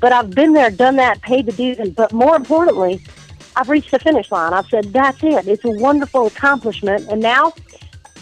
But 0.01 0.13
I've 0.13 0.31
been 0.31 0.55
there, 0.55 0.71
done 0.71 0.97
that, 0.97 1.21
paid 1.21 1.47
the 1.47 1.53
dues, 1.53 1.79
and 1.79 1.95
but 1.95 2.13
more 2.13 2.37
importantly, 2.37 3.03
I've 3.57 3.69
reached 3.69 3.91
the 3.91 3.99
finish 3.99 4.31
line. 4.31 4.53
I've 4.53 4.67
said, 4.67 4.93
that's 4.93 5.23
it. 5.23 5.47
It's 5.47 5.65
a 5.65 5.71
wonderful 5.71 6.27
accomplishment. 6.27 7.09
And 7.09 7.21
now, 7.21 7.53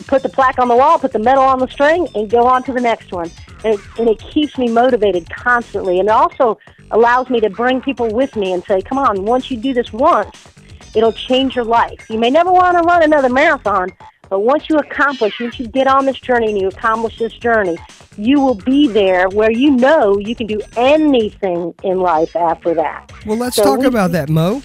put 0.07 0.23
the 0.23 0.29
plaque 0.29 0.59
on 0.59 0.69
the 0.69 0.77
wall, 0.77 0.99
put 0.99 1.13
the 1.13 1.19
medal 1.19 1.43
on 1.43 1.59
the 1.59 1.69
string, 1.69 2.09
and 2.15 2.31
go 2.31 2.47
on 2.47 2.63
to 2.65 2.73
the 2.73 2.81
next 2.81 3.13
one. 3.13 3.31
And 3.65 3.75
it, 3.75 3.81
and 3.99 4.09
it 4.09 4.19
keeps 4.19 4.59
me 4.59 4.69
motivated 4.69 5.31
constantly. 5.31 6.01
And 6.01 6.09
it 6.09 6.13
also 6.13 6.59
allows 6.91 7.31
me 7.31 7.41
to 7.41 7.51
bring 7.51 7.81
people 7.81 8.09
with 8.13 8.37
me 8.37 8.53
and 8.53 8.63
say, 8.65 8.83
come 8.83 8.99
on, 8.99 9.25
once 9.25 9.51
you 9.51 9.57
do 9.57 9.73
this 9.73 9.93
once, 9.93 10.49
it'll 10.95 11.13
change 11.13 11.57
your 11.57 11.65
life. 11.65 12.09
You 12.11 12.19
may 12.19 12.31
never 12.31 12.53
want 12.53 12.77
to 12.77 12.83
run 12.83 13.03
another 13.03 13.29
marathon, 13.29 13.91
but 14.29 14.41
once 14.41 14.69
you 14.69 14.79
accomplish, 14.79 15.39
once 15.41 15.59
you 15.59 15.67
get 15.67 15.87
on 15.87 16.07
this 16.07 16.19
journey 16.19 16.49
and 16.49 16.59
you 16.59 16.69
accomplish 16.69 17.19
this 17.19 17.35
journey, 17.35 17.77
you 18.17 18.41
will 18.41 18.55
be 18.55 18.89
there 18.89 19.29
where 19.29 19.51
you 19.51 19.71
know 19.71 20.19
you 20.19 20.35
can 20.35 20.47
do 20.47 20.61
anything 20.77 21.75
in 21.83 22.01
life 22.01 22.35
after 22.37 22.75
that. 22.75 23.13
Well, 23.27 23.39
let's 23.39 23.57
so 23.57 23.63
talk 23.63 23.81
we, 23.81 23.87
about 23.87 24.13
that, 24.13 24.29
Mo. 24.29 24.63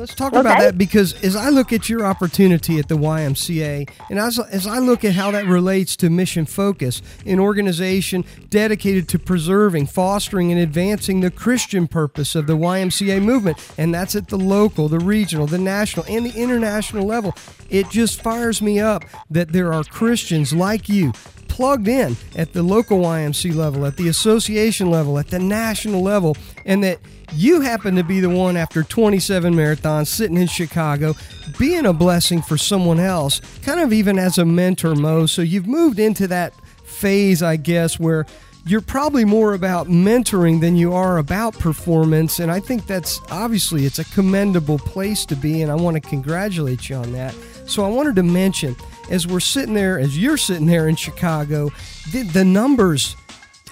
Let's 0.00 0.14
talk 0.14 0.32
okay. 0.32 0.40
about 0.40 0.60
that 0.60 0.78
because 0.78 1.12
as 1.22 1.36
I 1.36 1.50
look 1.50 1.74
at 1.74 1.90
your 1.90 2.06
opportunity 2.06 2.78
at 2.78 2.88
the 2.88 2.96
YMCA, 2.96 3.90
and 4.08 4.18
as, 4.18 4.38
as 4.38 4.66
I 4.66 4.78
look 4.78 5.04
at 5.04 5.12
how 5.12 5.30
that 5.32 5.44
relates 5.44 5.94
to 5.96 6.08
mission 6.08 6.46
focus, 6.46 7.02
an 7.26 7.38
organization 7.38 8.24
dedicated 8.48 9.10
to 9.10 9.18
preserving, 9.18 9.88
fostering, 9.88 10.50
and 10.50 10.58
advancing 10.58 11.20
the 11.20 11.30
Christian 11.30 11.86
purpose 11.86 12.34
of 12.34 12.46
the 12.46 12.56
YMCA 12.56 13.22
movement, 13.22 13.58
and 13.76 13.92
that's 13.92 14.16
at 14.16 14.28
the 14.28 14.38
local, 14.38 14.88
the 14.88 14.98
regional, 14.98 15.46
the 15.46 15.58
national, 15.58 16.06
and 16.08 16.24
the 16.24 16.34
international 16.34 17.04
level, 17.04 17.36
it 17.68 17.90
just 17.90 18.22
fires 18.22 18.62
me 18.62 18.80
up 18.80 19.04
that 19.28 19.52
there 19.52 19.70
are 19.70 19.84
Christians 19.84 20.54
like 20.54 20.88
you 20.88 21.12
plugged 21.60 21.88
in 21.88 22.16
at 22.34 22.54
the 22.54 22.62
local 22.62 23.00
YMC 23.00 23.54
level, 23.54 23.84
at 23.84 23.98
the 23.98 24.08
association 24.08 24.90
level, 24.90 25.18
at 25.18 25.28
the 25.28 25.38
national 25.38 26.00
level, 26.00 26.34
and 26.64 26.82
that 26.84 26.98
you 27.32 27.60
happen 27.60 27.94
to 27.96 28.04
be 28.04 28.20
the 28.20 28.30
one 28.30 28.56
after 28.56 28.82
27 28.82 29.54
marathons 29.54 30.08
sitting 30.08 30.36
in 30.36 30.46
Chicago, 30.46 31.14
being 31.58 31.86
a 31.86 31.92
blessing 31.92 32.42
for 32.42 32.58
someone 32.58 32.98
else, 32.98 33.40
kind 33.62 33.80
of 33.80 33.92
even 33.92 34.18
as 34.18 34.38
a 34.38 34.44
mentor, 34.44 34.94
Mo. 34.94 35.26
So 35.26 35.42
you've 35.42 35.66
moved 35.66 35.98
into 35.98 36.26
that 36.28 36.54
phase, 36.84 37.42
I 37.42 37.56
guess, 37.56 38.00
where 38.00 38.26
you're 38.66 38.80
probably 38.80 39.24
more 39.24 39.54
about 39.54 39.86
mentoring 39.86 40.60
than 40.60 40.76
you 40.76 40.92
are 40.92 41.16
about 41.16 41.58
performance 41.58 42.40
and 42.40 42.52
i 42.52 42.60
think 42.60 42.86
that's 42.86 43.18
obviously 43.30 43.86
it's 43.86 43.98
a 43.98 44.04
commendable 44.12 44.78
place 44.78 45.24
to 45.24 45.34
be 45.34 45.62
and 45.62 45.72
i 45.72 45.74
want 45.74 45.94
to 45.94 46.00
congratulate 46.00 46.90
you 46.90 46.94
on 46.94 47.10
that 47.10 47.34
so 47.66 47.82
i 47.82 47.88
wanted 47.88 48.14
to 48.14 48.22
mention 48.22 48.76
as 49.10 49.26
we're 49.26 49.40
sitting 49.40 49.74
there, 49.74 49.98
as 49.98 50.16
you're 50.16 50.36
sitting 50.36 50.66
there 50.66 50.88
in 50.88 50.96
Chicago, 50.96 51.70
the, 52.12 52.22
the 52.22 52.44
numbers 52.44 53.16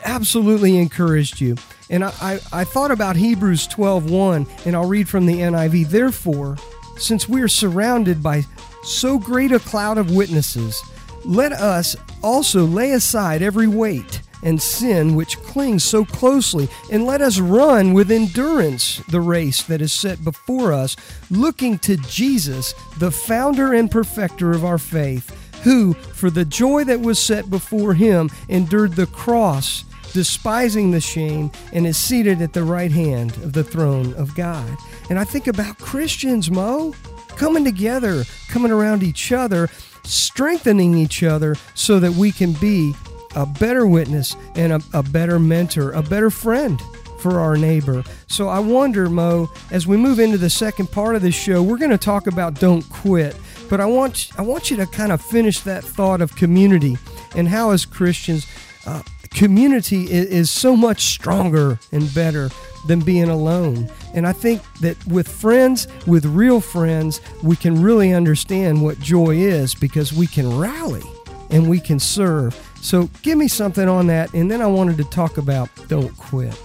absolutely 0.04 0.76
encouraged 0.76 1.40
you. 1.40 1.56
And 1.90 2.04
I, 2.04 2.12
I, 2.20 2.40
I 2.52 2.64
thought 2.64 2.90
about 2.90 3.16
Hebrews 3.16 3.68
12:1, 3.68 4.66
and 4.66 4.76
I'll 4.76 4.88
read 4.88 5.08
from 5.08 5.26
the 5.26 5.38
NIV. 5.38 5.88
Therefore, 5.88 6.56
since 6.96 7.28
we 7.28 7.40
are 7.42 7.48
surrounded 7.48 8.22
by 8.22 8.44
so 8.82 9.18
great 9.18 9.52
a 9.52 9.58
cloud 9.58 9.98
of 9.98 10.10
witnesses, 10.10 10.82
let 11.24 11.52
us 11.52 11.96
also 12.22 12.64
lay 12.64 12.92
aside 12.92 13.42
every 13.42 13.68
weight 13.68 14.22
and 14.42 14.62
sin 14.62 15.16
which 15.16 15.38
clings 15.38 15.82
so 15.82 16.04
closely, 16.04 16.68
and 16.92 17.04
let 17.04 17.20
us 17.20 17.40
run 17.40 17.92
with 17.92 18.10
endurance 18.10 18.98
the 19.08 19.20
race 19.20 19.62
that 19.64 19.82
is 19.82 19.92
set 19.92 20.22
before 20.22 20.72
us, 20.72 20.94
looking 21.28 21.76
to 21.78 21.96
Jesus, 21.96 22.72
the 22.98 23.10
founder 23.10 23.72
and 23.72 23.90
perfecter 23.90 24.52
of 24.52 24.64
our 24.64 24.78
faith 24.78 25.34
who, 25.64 25.92
for 25.94 26.30
the 26.30 26.44
joy 26.44 26.84
that 26.84 27.00
was 27.00 27.18
set 27.18 27.50
before 27.50 27.94
him, 27.94 28.30
endured 28.48 28.94
the 28.94 29.06
cross, 29.06 29.84
despising 30.12 30.90
the 30.90 31.00
shame, 31.00 31.50
and 31.72 31.86
is 31.86 31.96
seated 31.96 32.42
at 32.42 32.52
the 32.52 32.64
right 32.64 32.92
hand 32.92 33.36
of 33.38 33.52
the 33.52 33.64
throne 33.64 34.14
of 34.14 34.34
God. 34.34 34.76
And 35.10 35.18
I 35.18 35.24
think 35.24 35.46
about 35.46 35.78
Christians, 35.78 36.50
Mo, 36.50 36.94
coming 37.36 37.64
together, 37.64 38.24
coming 38.48 38.72
around 38.72 39.02
each 39.02 39.32
other, 39.32 39.68
strengthening 40.04 40.96
each 40.96 41.22
other 41.22 41.54
so 41.74 42.00
that 42.00 42.12
we 42.12 42.32
can 42.32 42.52
be 42.54 42.92
a 43.36 43.46
better 43.46 43.86
witness 43.86 44.36
and 44.54 44.72
a, 44.72 44.80
a 44.92 45.02
better 45.02 45.38
mentor, 45.38 45.92
a 45.92 46.02
better 46.02 46.30
friend 46.30 46.80
for 47.18 47.40
our 47.40 47.56
neighbor. 47.56 48.02
So 48.26 48.48
I 48.48 48.58
wonder, 48.58 49.08
Mo, 49.08 49.50
as 49.70 49.86
we 49.86 49.96
move 49.96 50.18
into 50.18 50.38
the 50.38 50.50
second 50.50 50.90
part 50.90 51.16
of 51.16 51.22
this 51.22 51.34
show, 51.34 51.62
we're 51.62 51.78
going 51.78 51.90
to 51.90 51.98
talk 51.98 52.26
about 52.26 52.54
don't 52.54 52.88
quit. 52.90 53.36
But 53.68 53.80
I 53.80 53.86
want 53.86 54.30
I 54.38 54.42
want 54.42 54.70
you 54.70 54.76
to 54.78 54.86
kind 54.86 55.12
of 55.12 55.20
finish 55.20 55.60
that 55.60 55.84
thought 55.84 56.22
of 56.22 56.34
community 56.36 56.96
and 57.36 57.46
how, 57.46 57.70
as 57.70 57.84
Christians, 57.84 58.46
uh, 58.86 59.02
community 59.30 60.04
is, 60.04 60.26
is 60.26 60.50
so 60.50 60.76
much 60.76 61.02
stronger 61.06 61.78
and 61.92 62.12
better 62.14 62.50
than 62.86 63.00
being 63.00 63.28
alone. 63.28 63.90
And 64.14 64.26
I 64.26 64.32
think 64.32 64.62
that 64.80 64.96
with 65.06 65.28
friends, 65.28 65.88
with 66.06 66.24
real 66.24 66.60
friends, 66.60 67.20
we 67.42 67.56
can 67.56 67.82
really 67.82 68.12
understand 68.12 68.82
what 68.82 68.98
joy 69.00 69.36
is 69.36 69.74
because 69.74 70.12
we 70.12 70.26
can 70.26 70.58
rally 70.58 71.02
and 71.50 71.68
we 71.68 71.80
can 71.80 71.98
serve. 71.98 72.56
So 72.80 73.08
give 73.22 73.38
me 73.38 73.48
something 73.48 73.88
on 73.88 74.06
that, 74.08 74.32
and 74.34 74.50
then 74.50 74.62
I 74.62 74.66
wanted 74.66 74.96
to 74.98 75.04
talk 75.04 75.38
about 75.38 75.68
don't 75.88 76.16
quit. 76.16 76.58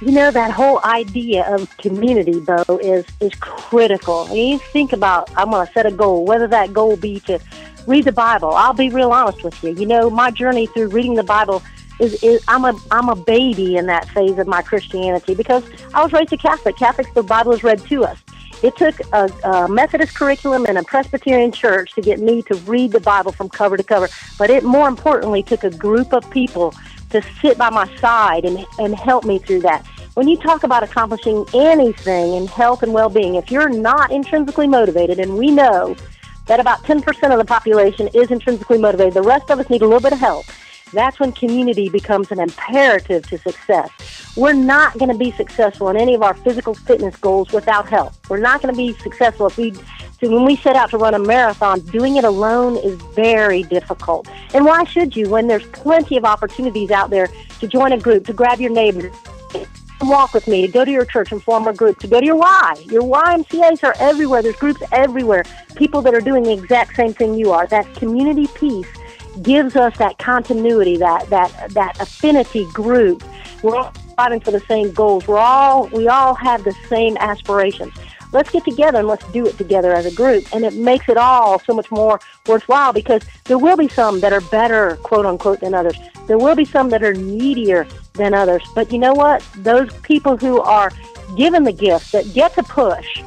You 0.00 0.10
know 0.10 0.30
that 0.30 0.50
whole 0.50 0.80
idea 0.84 1.46
of 1.54 1.74
community, 1.78 2.40
though, 2.40 2.78
is 2.82 3.06
is 3.20 3.34
critical. 3.36 4.26
And 4.26 4.36
you 4.36 4.58
think 4.58 4.92
about, 4.92 5.30
I'm 5.36 5.50
going 5.50 5.66
to 5.66 5.72
set 5.72 5.86
a 5.86 5.90
goal, 5.90 6.26
whether 6.26 6.46
that 6.48 6.74
goal 6.74 6.96
be 6.96 7.20
to 7.20 7.38
read 7.86 8.04
the 8.04 8.12
Bible. 8.12 8.54
I'll 8.54 8.74
be 8.74 8.90
real 8.90 9.12
honest 9.12 9.42
with 9.42 9.62
you. 9.62 9.70
You 9.70 9.86
know, 9.86 10.10
my 10.10 10.30
journey 10.30 10.66
through 10.66 10.88
reading 10.88 11.14
the 11.14 11.22
Bible 11.22 11.62
is, 12.00 12.22
is 12.22 12.42
I'm 12.48 12.64
a 12.64 12.74
I'm 12.90 13.08
a 13.08 13.16
baby 13.16 13.76
in 13.76 13.86
that 13.86 14.08
phase 14.08 14.38
of 14.38 14.46
my 14.46 14.62
Christianity 14.62 15.34
because 15.34 15.64
I 15.92 16.02
was 16.02 16.12
raised 16.12 16.32
a 16.32 16.36
Catholic. 16.36 16.76
Catholics, 16.76 17.10
the 17.14 17.22
Bible 17.22 17.52
is 17.52 17.62
read 17.62 17.80
to 17.86 18.04
us. 18.04 18.18
It 18.62 18.76
took 18.76 18.98
a, 19.12 19.26
a 19.44 19.68
Methodist 19.68 20.14
curriculum 20.14 20.64
and 20.66 20.78
a 20.78 20.82
Presbyterian 20.82 21.52
church 21.52 21.92
to 21.94 22.00
get 22.00 22.18
me 22.18 22.42
to 22.42 22.54
read 22.60 22.92
the 22.92 23.00
Bible 23.00 23.30
from 23.30 23.48
cover 23.48 23.76
to 23.76 23.82
cover. 23.82 24.08
But 24.38 24.48
it 24.50 24.64
more 24.64 24.88
importantly 24.88 25.42
took 25.42 25.64
a 25.64 25.70
group 25.70 26.12
of 26.12 26.28
people 26.30 26.74
to 27.10 27.22
sit 27.42 27.58
by 27.58 27.70
my 27.70 27.94
side 27.98 28.44
and, 28.44 28.64
and 28.78 28.94
help 28.94 29.24
me 29.24 29.38
through 29.38 29.60
that. 29.60 29.86
When 30.14 30.28
you 30.28 30.36
talk 30.38 30.62
about 30.62 30.82
accomplishing 30.82 31.44
anything 31.52 32.34
in 32.34 32.46
health 32.46 32.82
and 32.82 32.94
well 32.94 33.10
being, 33.10 33.34
if 33.34 33.50
you're 33.50 33.68
not 33.68 34.10
intrinsically 34.10 34.68
motivated, 34.68 35.18
and 35.18 35.36
we 35.36 35.50
know 35.50 35.94
that 36.46 36.60
about 36.60 36.82
10% 36.84 37.32
of 37.32 37.38
the 37.38 37.44
population 37.44 38.08
is 38.14 38.30
intrinsically 38.30 38.78
motivated, 38.78 39.14
the 39.14 39.22
rest 39.22 39.50
of 39.50 39.58
us 39.58 39.68
need 39.70 39.82
a 39.82 39.86
little 39.86 40.00
bit 40.00 40.12
of 40.12 40.18
help. 40.18 40.46
That's 40.92 41.18
when 41.18 41.32
community 41.32 41.88
becomes 41.88 42.30
an 42.30 42.38
imperative 42.38 43.26
to 43.28 43.38
success. 43.38 43.90
We're 44.36 44.52
not 44.52 44.96
going 44.98 45.10
to 45.10 45.18
be 45.18 45.32
successful 45.32 45.88
in 45.88 45.96
any 45.96 46.14
of 46.14 46.22
our 46.22 46.34
physical 46.34 46.74
fitness 46.74 47.16
goals 47.16 47.52
without 47.52 47.88
help. 47.88 48.12
We're 48.28 48.38
not 48.38 48.62
going 48.62 48.72
to 48.72 48.76
be 48.76 48.92
successful 49.00 49.46
if 49.46 49.56
we 49.56 49.74
so 50.20 50.30
when 50.30 50.44
we 50.44 50.56
set 50.56 50.76
out 50.76 50.90
to 50.90 50.96
run 50.96 51.12
a 51.12 51.18
marathon, 51.18 51.80
doing 51.80 52.16
it 52.16 52.24
alone 52.24 52.76
is 52.78 52.94
very 53.14 53.64
difficult. 53.64 54.28
And 54.54 54.64
why 54.64 54.84
should 54.84 55.16
you 55.16 55.28
when 55.28 55.48
there's 55.48 55.66
plenty 55.66 56.16
of 56.16 56.24
opportunities 56.24 56.90
out 56.90 57.10
there 57.10 57.28
to 57.58 57.66
join 57.66 57.92
a 57.92 57.98
group, 57.98 58.24
to 58.26 58.32
grab 58.32 58.60
your 58.60 58.70
neighbors, 58.70 59.14
walk 60.00 60.34
with 60.34 60.46
me, 60.46 60.66
go 60.68 60.84
to 60.84 60.90
your 60.90 61.04
church 61.04 61.32
and 61.32 61.42
form 61.42 61.66
a 61.66 61.72
group, 61.72 61.98
to 62.00 62.06
go 62.06 62.20
to 62.20 62.26
your 62.26 62.36
Y. 62.36 62.84
Your 62.86 63.02
YMCAs 63.02 63.82
are 63.84 63.94
everywhere. 63.98 64.42
There's 64.42 64.56
groups 64.56 64.82
everywhere. 64.92 65.44
People 65.76 66.02
that 66.02 66.14
are 66.14 66.20
doing 66.20 66.42
the 66.42 66.52
exact 66.52 66.96
same 66.96 67.12
thing 67.12 67.34
you 67.34 67.52
are. 67.52 67.66
That 67.66 67.92
community 67.94 68.46
piece 68.48 68.88
gives 69.42 69.76
us 69.76 69.96
that 69.98 70.18
continuity, 70.18 70.96
that 70.98 71.28
that 71.30 71.70
that 71.70 72.00
affinity 72.00 72.66
group. 72.72 73.22
We're 73.62 73.76
all 73.76 73.92
fighting 74.16 74.40
for 74.40 74.50
the 74.50 74.60
same 74.60 74.92
goals. 74.92 75.26
We're 75.26 75.38
all 75.38 75.88
we 75.88 76.08
all 76.08 76.34
have 76.34 76.64
the 76.64 76.74
same 76.88 77.16
aspirations. 77.18 77.92
Let's 78.34 78.50
get 78.50 78.64
together 78.64 78.98
and 78.98 79.06
let's 79.06 79.24
do 79.28 79.46
it 79.46 79.56
together 79.56 79.92
as 79.92 80.06
a 80.06 80.10
group, 80.10 80.52
and 80.52 80.64
it 80.64 80.74
makes 80.74 81.08
it 81.08 81.16
all 81.16 81.60
so 81.60 81.72
much 81.72 81.88
more 81.92 82.18
worthwhile 82.48 82.92
because 82.92 83.22
there 83.44 83.58
will 83.58 83.76
be 83.76 83.86
some 83.86 84.18
that 84.20 84.32
are 84.32 84.40
better, 84.40 84.96
quote 85.04 85.24
unquote, 85.24 85.60
than 85.60 85.72
others. 85.72 85.96
There 86.26 86.36
will 86.36 86.56
be 86.56 86.64
some 86.64 86.90
that 86.90 87.04
are 87.04 87.14
needier 87.14 87.86
than 88.14 88.34
others. 88.34 88.62
But 88.74 88.90
you 88.90 88.98
know 88.98 89.14
what? 89.14 89.46
Those 89.58 89.92
people 89.98 90.36
who 90.36 90.60
are 90.60 90.90
given 91.36 91.62
the 91.62 91.72
gift 91.72 92.10
that 92.10 92.34
get 92.34 92.54
to 92.56 92.64
push 92.64 93.22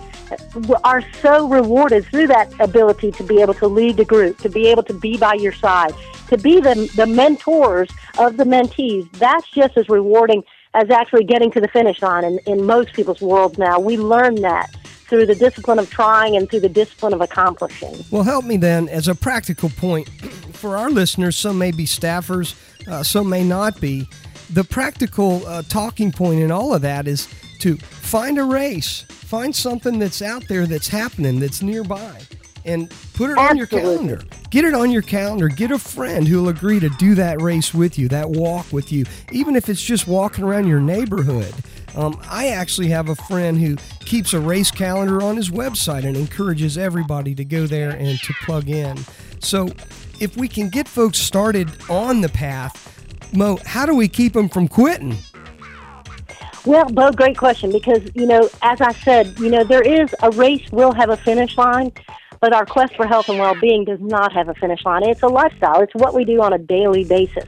are 0.83 1.01
so 1.21 1.47
rewarded 1.47 2.05
through 2.07 2.27
that 2.27 2.53
ability 2.59 3.13
to 3.13 3.23
be 3.23 3.41
able 3.41 3.53
to 3.53 3.67
lead 3.67 3.95
the 3.95 4.03
group, 4.03 4.37
to 4.39 4.49
be 4.49 4.67
able 4.67 4.83
to 4.83 4.93
be 4.93 5.17
by 5.17 5.35
your 5.35 5.53
side, 5.53 5.93
to 6.27 6.37
be 6.37 6.59
the, 6.59 6.91
the 6.97 7.05
mentors 7.05 7.89
of 8.17 8.35
the 8.35 8.43
mentees. 8.43 9.09
That's 9.13 9.49
just 9.51 9.77
as 9.77 9.87
rewarding 9.87 10.43
as 10.73 10.89
actually 10.89 11.23
getting 11.23 11.49
to 11.51 11.61
the 11.61 11.69
finish 11.69 12.01
line 12.01 12.25
in, 12.25 12.39
in 12.45 12.65
most 12.65 12.91
people's 12.91 13.21
worlds 13.21 13.57
now. 13.57 13.79
We 13.79 13.97
learn 13.97 14.35
that 14.41 14.69
through 15.07 15.25
the 15.25 15.35
discipline 15.35 15.79
of 15.79 15.89
trying 15.89 16.35
and 16.35 16.49
through 16.49 16.61
the 16.61 16.69
discipline 16.69 17.13
of 17.13 17.21
accomplishing. 17.21 17.95
Well, 18.11 18.23
help 18.23 18.45
me 18.45 18.57
then 18.57 18.89
as 18.89 19.07
a 19.07 19.15
practical 19.15 19.69
point 19.69 20.09
for 20.53 20.77
our 20.77 20.89
listeners. 20.89 21.35
Some 21.35 21.57
may 21.57 21.71
be 21.71 21.85
staffers, 21.85 22.55
uh, 22.87 23.03
some 23.03 23.29
may 23.29 23.43
not 23.43 23.79
be. 23.79 24.07
The 24.49 24.63
practical 24.63 25.45
uh, 25.45 25.63
talking 25.63 26.11
point 26.11 26.39
in 26.39 26.51
all 26.51 26.73
of 26.73 26.81
that 26.81 27.07
is 27.07 27.27
to 27.59 27.75
find 27.77 28.37
a 28.37 28.43
race 28.43 29.05
Find 29.27 29.53
something 29.53 29.99
that's 29.99 30.21
out 30.21 30.47
there 30.47 30.65
that's 30.65 30.87
happening, 30.87 31.41
that's 31.41 31.61
nearby, 31.61 32.21
and 32.63 32.89
put 33.13 33.29
it 33.29 33.37
Absolutely. 33.37 33.49
on 33.49 33.57
your 33.57 33.67
calendar. 33.67 34.21
Get 34.51 34.63
it 34.63 34.73
on 34.73 34.89
your 34.89 35.01
calendar. 35.01 35.49
Get 35.49 35.69
a 35.69 35.77
friend 35.77 36.25
who'll 36.25 36.47
agree 36.47 36.79
to 36.79 36.87
do 36.91 37.13
that 37.15 37.41
race 37.41 37.73
with 37.73 37.99
you, 37.99 38.07
that 38.07 38.29
walk 38.29 38.71
with 38.71 38.89
you, 38.89 39.03
even 39.33 39.57
if 39.57 39.67
it's 39.67 39.83
just 39.83 40.07
walking 40.07 40.45
around 40.45 40.65
your 40.65 40.79
neighborhood. 40.79 41.53
Um, 41.97 42.19
I 42.29 42.49
actually 42.49 42.89
have 42.89 43.09
a 43.09 43.15
friend 43.15 43.59
who 43.59 43.75
keeps 44.05 44.33
a 44.33 44.39
race 44.39 44.69
calendar 44.69 45.23
on 45.23 45.35
his 45.35 45.49
website 45.49 46.05
and 46.05 46.15
encourages 46.15 46.77
everybody 46.77 47.33
to 47.33 47.43
go 47.43 47.65
there 47.65 47.89
and 47.89 48.19
to 48.19 48.33
plug 48.45 48.69
in. 48.69 48.97
So, 49.39 49.69
if 50.19 50.37
we 50.37 50.47
can 50.47 50.69
get 50.69 50.87
folks 50.87 51.17
started 51.17 51.71
on 51.89 52.21
the 52.21 52.29
path, 52.29 53.33
Mo, 53.33 53.57
how 53.65 53.85
do 53.85 53.95
we 53.95 54.07
keep 54.07 54.33
them 54.33 54.47
from 54.47 54.67
quitting? 54.67 55.17
Well, 56.65 56.85
Bo, 56.85 57.11
great 57.11 57.37
question 57.37 57.71
because, 57.71 58.01
you 58.13 58.25
know, 58.25 58.49
as 58.61 58.79
I 58.79 58.93
said, 58.93 59.39
you 59.39 59.49
know, 59.49 59.63
there 59.63 59.81
is 59.81 60.13
a 60.21 60.31
race 60.31 60.69
will 60.71 60.93
have 60.93 61.09
a 61.09 61.17
finish 61.17 61.57
line, 61.57 61.91
but 62.41 62.53
our 62.53 62.65
quest 62.65 62.95
for 62.95 63.07
health 63.07 63.29
and 63.29 63.39
well-being 63.39 63.85
does 63.85 64.01
not 64.01 64.33
have 64.33 64.49
a 64.49 64.53
finish 64.53 64.83
line. 64.85 65.03
It's 65.03 65.23
a 65.23 65.27
lifestyle. 65.27 65.81
It's 65.81 65.95
what 65.95 66.13
we 66.13 66.25
do 66.25 66.41
on 66.41 66.53
a 66.53 66.57
daily 66.57 67.05
basis. 67.05 67.45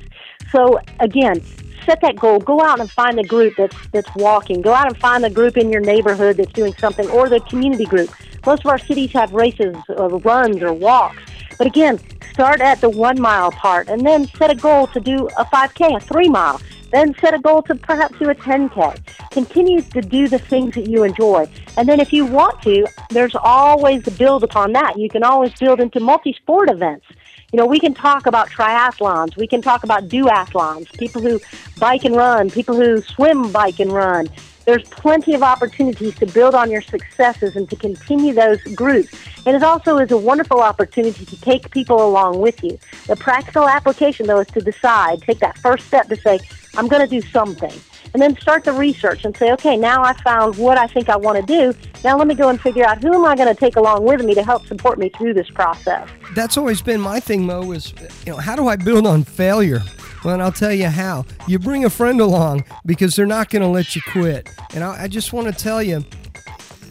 So, 0.51 0.79
again, 1.00 1.41
set 1.89 2.01
that 2.01 2.15
goal. 2.17 2.39
Go 2.39 2.62
out 2.62 2.79
and 2.79 2.89
find 2.91 3.17
the 3.17 3.24
group 3.24 3.55
that's 3.58 3.75
that's 3.91 4.13
walking. 4.15 4.62
Go 4.62 4.74
out 4.74 4.88
and 4.88 4.98
find 4.98 5.24
the 5.24 5.29
group 5.29 5.58
in 5.58 5.72
your 5.72 5.81
neighborhood 5.81 6.38
that's 6.38 6.53
doing 6.53 6.74
something, 6.75 7.10
or 7.10 7.29
the 7.29 7.39
community 7.41 7.86
group. 7.86 8.12
Most 8.46 8.63
of 8.63 8.69
our 8.69 8.77
cities 8.77 9.12
have 9.13 9.34
races, 9.34 9.75
or 9.89 10.10
runs, 10.19 10.62
or 10.62 10.72
walks. 10.72 11.22
But 11.58 11.65
again, 11.67 12.00
start 12.31 12.62
at 12.62 12.79
the 12.79 12.89
one 12.89 13.19
mile 13.19 13.51
part, 13.51 13.89
and 13.89 14.05
then 14.05 14.27
set 14.38 14.51
a 14.51 14.55
goal 14.55 14.88
to 14.88 15.00
do 15.00 15.27
a 15.38 15.46
5K, 15.46 15.98
a 15.98 16.00
three 16.00 16.29
mile. 16.29 16.62
Then 16.91 17.15
set 17.22 17.34
a 17.34 17.39
goal 17.39 17.62
to 17.63 17.75
perhaps 17.75 18.17
do 18.17 18.29
a 18.29 18.36
10K. 18.36 19.29
Continue 19.31 19.81
to 19.81 20.01
do 20.01 20.27
the 20.27 20.39
things 20.39 20.74
that 20.75 20.88
you 20.88 21.03
enjoy. 21.03 21.48
And 21.77 21.88
then 21.88 22.00
if 22.00 22.12
you 22.12 22.25
want 22.25 22.62
to, 22.63 22.88
there's 23.10 23.36
always 23.36 24.03
the 24.03 24.12
build 24.12 24.43
upon 24.43 24.74
that. 24.74 24.98
You 24.98 25.08
can 25.08 25.24
always 25.24 25.53
build 25.53 25.79
into 25.79 26.00
multi 26.00 26.34
sport 26.34 26.69
events. 26.69 27.05
You 27.51 27.58
know, 27.58 27.65
we 27.65 27.79
can 27.79 27.96
talk 27.96 28.27
about 28.27 28.50
triathlons. 28.50 29.36
We 29.36 29.48
can 29.48 29.62
talk 29.62 29.84
about 29.84 30.08
duathlons, 30.08 30.91
people 30.98 31.22
who 31.22 31.41
bike 31.79 32.06
and 32.06 32.15
run, 32.15 32.51
people 32.51 32.75
who 32.75 33.01
swim, 33.01 33.51
bike, 33.51 33.79
and 33.79 33.91
run. 33.91 34.29
There's 34.65 34.84
plenty 34.84 35.34
of 35.34 35.41
opportunities 35.41 36.15
to 36.20 36.27
build 36.27 36.53
on 36.53 36.70
your 36.70 36.84
successes 36.84 37.56
and 37.56 37.68
to 37.72 37.75
continue 37.75 38.36
those 38.36 38.62
groups. 38.75 39.12
And 39.48 39.56
it 39.56 39.63
also 39.63 39.98
is 39.98 40.12
a 40.12 40.18
wonderful 40.18 40.62
opportunity 40.62 41.25
to 41.25 41.41
take 41.41 41.72
people 41.72 42.06
along 42.06 42.39
with 42.39 42.63
you. 42.63 42.77
The 43.08 43.15
practical 43.15 43.68
application, 43.68 44.27
though, 44.27 44.41
is 44.41 44.48
to 44.50 44.62
decide, 44.62 45.24
take 45.24 45.39
that 45.39 45.58
first 45.58 45.88
step 45.88 46.08
to 46.10 46.15
say, 46.18 46.38
I'm 46.79 46.88
going 46.88 47.05
to 47.05 47.21
do 47.21 47.21
something. 47.27 47.74
And 48.13 48.21
then 48.21 48.38
start 48.39 48.63
the 48.63 48.71
research 48.71 49.25
and 49.25 49.36
say, 49.36 49.51
okay, 49.51 49.75
now 49.75 50.01
I 50.01 50.13
found 50.13 50.57
what 50.57 50.77
I 50.77 50.88
think 50.88 51.09
I 51.09 51.17
want 51.17 51.38
to 51.39 51.45
do. 51.45 51.77
Now 52.05 52.17
let 52.17 52.25
me 52.25 52.36
go 52.36 52.48
and 52.48 52.59
figure 52.59 52.86
out 52.86 53.03
who 53.03 53.13
am 53.13 53.25
I 53.25 53.36
going 53.36 53.53
to 53.53 53.59
take 53.59 53.75
along 53.75 54.05
with 54.05 54.24
me 54.24 54.33
to 54.33 54.43
help 54.43 54.65
support 54.65 54.98
me 54.98 55.09
through 55.09 55.33
this 55.33 55.50
process. 55.50 56.07
That's 56.36 56.57
always 56.57 56.81
been 56.81 57.01
my 57.01 57.19
thing, 57.19 57.45
Mo, 57.45 57.74
is, 57.74 57.93
you 58.25 58.31
know, 58.31 58.38
how 58.38 58.55
do 58.55 58.67
I 58.67 58.77
build 58.77 59.05
on 59.05 59.25
failure? 59.25 59.81
Well, 60.24 60.36
and 60.36 60.41
I'll 60.41 60.53
tell 60.53 60.74
you 60.74 60.88
how. 60.88 61.25
You 61.48 61.59
bring 61.59 61.83
a 61.83 61.89
friend 61.89 62.21
along 62.21 62.63
because 62.86 63.15
they're 63.15 63.25
not 63.25 63.50
going 63.50 63.62
to 63.62 63.67
let 63.67 63.93
you 63.93 64.01
quit. 64.01 64.50
And 64.74 64.86
I, 64.86 65.03
I 65.03 65.07
just 65.09 65.33
want 65.33 65.48
to 65.48 65.53
tell 65.53 65.83
you, 65.83 66.05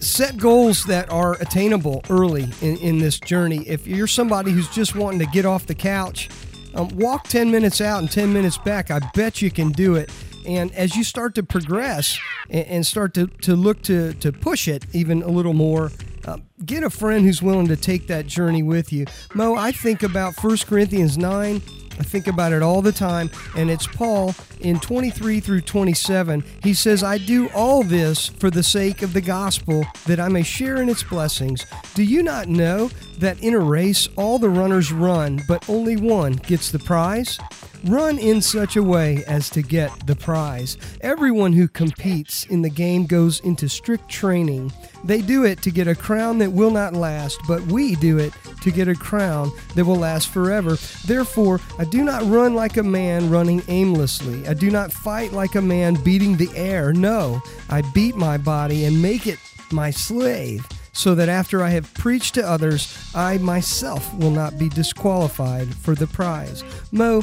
set 0.00 0.37
goals 0.37 0.85
that 0.85 1.11
are 1.11 1.35
attainable 1.40 2.02
early 2.11 2.49
in, 2.61 2.76
in 2.76 2.99
this 2.99 3.18
journey. 3.18 3.66
If 3.66 3.87
you're 3.87 4.07
somebody 4.07 4.52
who's 4.52 4.68
just 4.68 4.95
wanting 4.95 5.18
to 5.21 5.26
get 5.26 5.47
off 5.47 5.66
the 5.66 5.75
couch, 5.75 6.28
um, 6.75 6.89
walk 6.91 7.29
10 7.29 7.51
minutes 7.51 7.81
out 7.81 8.01
and 8.01 8.11
10 8.11 8.33
minutes 8.33 8.59
back. 8.59 8.91
I 8.91 9.01
bet 9.15 9.43
you 9.43 9.51
can 9.51 9.71
do 9.73 9.95
it. 9.97 10.11
And 10.47 10.75
as 10.75 10.97
you 10.97 11.05
start 11.05 11.35
to 11.35 11.43
progress 11.43 12.19
and, 12.49 12.87
start 12.87 13.13
to, 13.15 13.27
to 13.27 13.55
look 13.55 13.83
to, 13.83 14.15
to 14.15 14.33
push 14.33 14.67
it 14.67 14.87
even 14.95 15.23
a 15.23 15.29
little 15.29 15.53
more, 15.53 15.93
uh, 16.25 16.39
get 16.65 16.83
a 16.83 16.91
friend 16.91 17.25
who's 17.25 17.43
willing 17.43 17.69
to 17.69 17.77
take 17.77 18.07
that 18.07 18.27
journey 18.27 18.63
with 18.63 18.93
you. 18.93 19.05
Mo, 19.35 19.57
I 19.57 19.73
think 19.73 20.03
about 20.03 20.43
1 20.43 20.57
Corinthians 20.67 21.19
9 21.19 21.61
I 21.99 22.05
think 22.05 22.29
about 22.29 22.53
it 22.53 22.63
all 22.63 22.81
the 22.81 22.93
time, 22.93 23.31
and 23.57 23.71
it's 23.71 23.87
Paul 23.87 24.35
in 24.61 24.79
23 24.79 25.41
through 25.41 25.63
27. 25.63 26.45
He 26.63 26.73
says, 26.73 27.03
I 27.03 27.19
do 27.19 27.49
all 27.55 27.83
this 27.83 28.29
for 28.29 28.51
the 28.51 28.63
sake 28.63 29.03
of 29.03 29.13
the 29.13 29.21
gospel, 29.21 29.85
that 30.07 30.21
I 30.21 30.29
may 30.29 30.43
share 30.43 30.81
in 30.81 30.89
its 30.89 31.03
blessings. 31.03 31.67
Do 31.95 32.05
you 32.05 32.23
not 32.23 32.47
know 32.49 32.91
that 33.19 33.43
in 33.43 33.55
a 33.55 33.59
race 33.59 34.09
all 34.17 34.39
the 34.39 34.49
runners 34.49 34.93
run, 34.93 35.41
but 35.49 35.69
only 35.69 35.97
one 35.97 36.35
gets 36.35 36.71
the 36.71 36.79
prize? 36.79 37.39
Run 37.85 38.19
in 38.19 38.43
such 38.43 38.77
a 38.77 38.83
way 38.83 39.23
as 39.29 39.49
to 39.51 39.63
get 39.63 40.07
the 40.07 40.17
prize. 40.17 40.77
Everyone 41.01 41.53
who 41.53 41.69
competes 41.69 42.45
in 42.47 42.63
the 42.63 42.71
game 42.71 43.07
goes 43.07 43.39
into 43.41 43.69
strict 43.69 44.09
training. 44.09 44.73
They 45.05 45.21
do 45.21 45.45
it 45.45 45.63
to 45.63 45.71
get 45.71 45.87
a 45.87 45.95
crown 45.95 46.39
that 46.39 46.51
will 46.51 46.73
not 46.73 46.95
last, 46.95 47.41
but 47.47 47.63
we 47.67 47.95
do 47.97 48.19
it 48.19 48.33
to 48.63 48.73
get 48.73 48.89
a 48.89 48.95
crown 48.95 49.53
that 49.77 49.85
will 49.85 49.97
last 49.97 50.29
forever. 50.29 50.77
Therefore, 51.07 51.61
I 51.79 51.85
do 51.85 52.03
not 52.03 52.29
run 52.29 52.55
like 52.55 52.79
a 52.79 52.83
man 52.83 53.31
running 53.31 53.63
aimlessly. 53.69 54.47
I 54.49 54.55
do 54.55 54.71
not 54.71 54.93
fight 54.93 55.33
like 55.33 55.55
a 55.55 55.63
man 55.63 55.95
beating 56.03 56.37
the 56.37 56.51
air. 56.57 56.93
No, 56.93 57.41
I 57.71 57.83
beat 57.93 58.17
my 58.17 58.39
body 58.39 58.87
and 58.87 59.01
make 59.01 59.29
it 59.29 59.39
my 59.71 59.91
slave 59.91 60.67
so 60.99 61.14
that 61.14 61.28
after 61.28 61.62
I 61.62 61.71
have 61.71 61.95
preached 61.95 62.35
to 62.35 62.43
others, 62.43 62.93
I 63.14 63.38
myself 63.38 64.12
will 64.14 64.33
not 64.33 64.59
be 64.59 64.69
disqualified 64.69 65.73
for 65.73 65.95
the 65.95 66.09
prize. 66.09 66.64
Mo, 66.90 67.23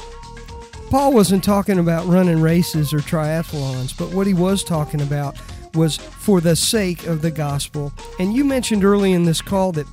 Paul 0.90 1.12
wasn't 1.12 1.44
talking 1.44 1.78
about 1.78 2.08
running 2.08 2.40
races 2.40 2.94
or 2.94 3.00
triathlons, 3.00 3.96
but 3.98 4.14
what 4.14 4.28
he 4.28 4.34
was 4.34 4.64
talking 4.64 5.02
about 5.02 5.36
was 5.74 5.98
for 5.98 6.40
the 6.40 6.56
sake 6.56 7.06
of 7.06 7.22
the 7.22 7.32
gospel. 7.32 7.92
And 8.18 8.34
you 8.34 8.46
mentioned 8.46 8.86
early 8.86 9.12
in 9.12 9.26
this 9.26 9.42
call 9.42 9.74
that 9.74 9.88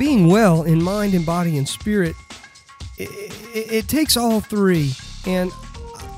being 0.00 0.26
well 0.26 0.64
in 0.64 0.82
mind 0.82 1.14
and 1.14 1.24
body 1.24 1.56
and 1.58 1.68
spirit, 1.68 2.16
it, 2.98 3.08
it, 3.54 3.72
it 3.72 3.88
takes 3.88 4.16
all 4.16 4.40
three. 4.40 4.94
And 5.26 5.52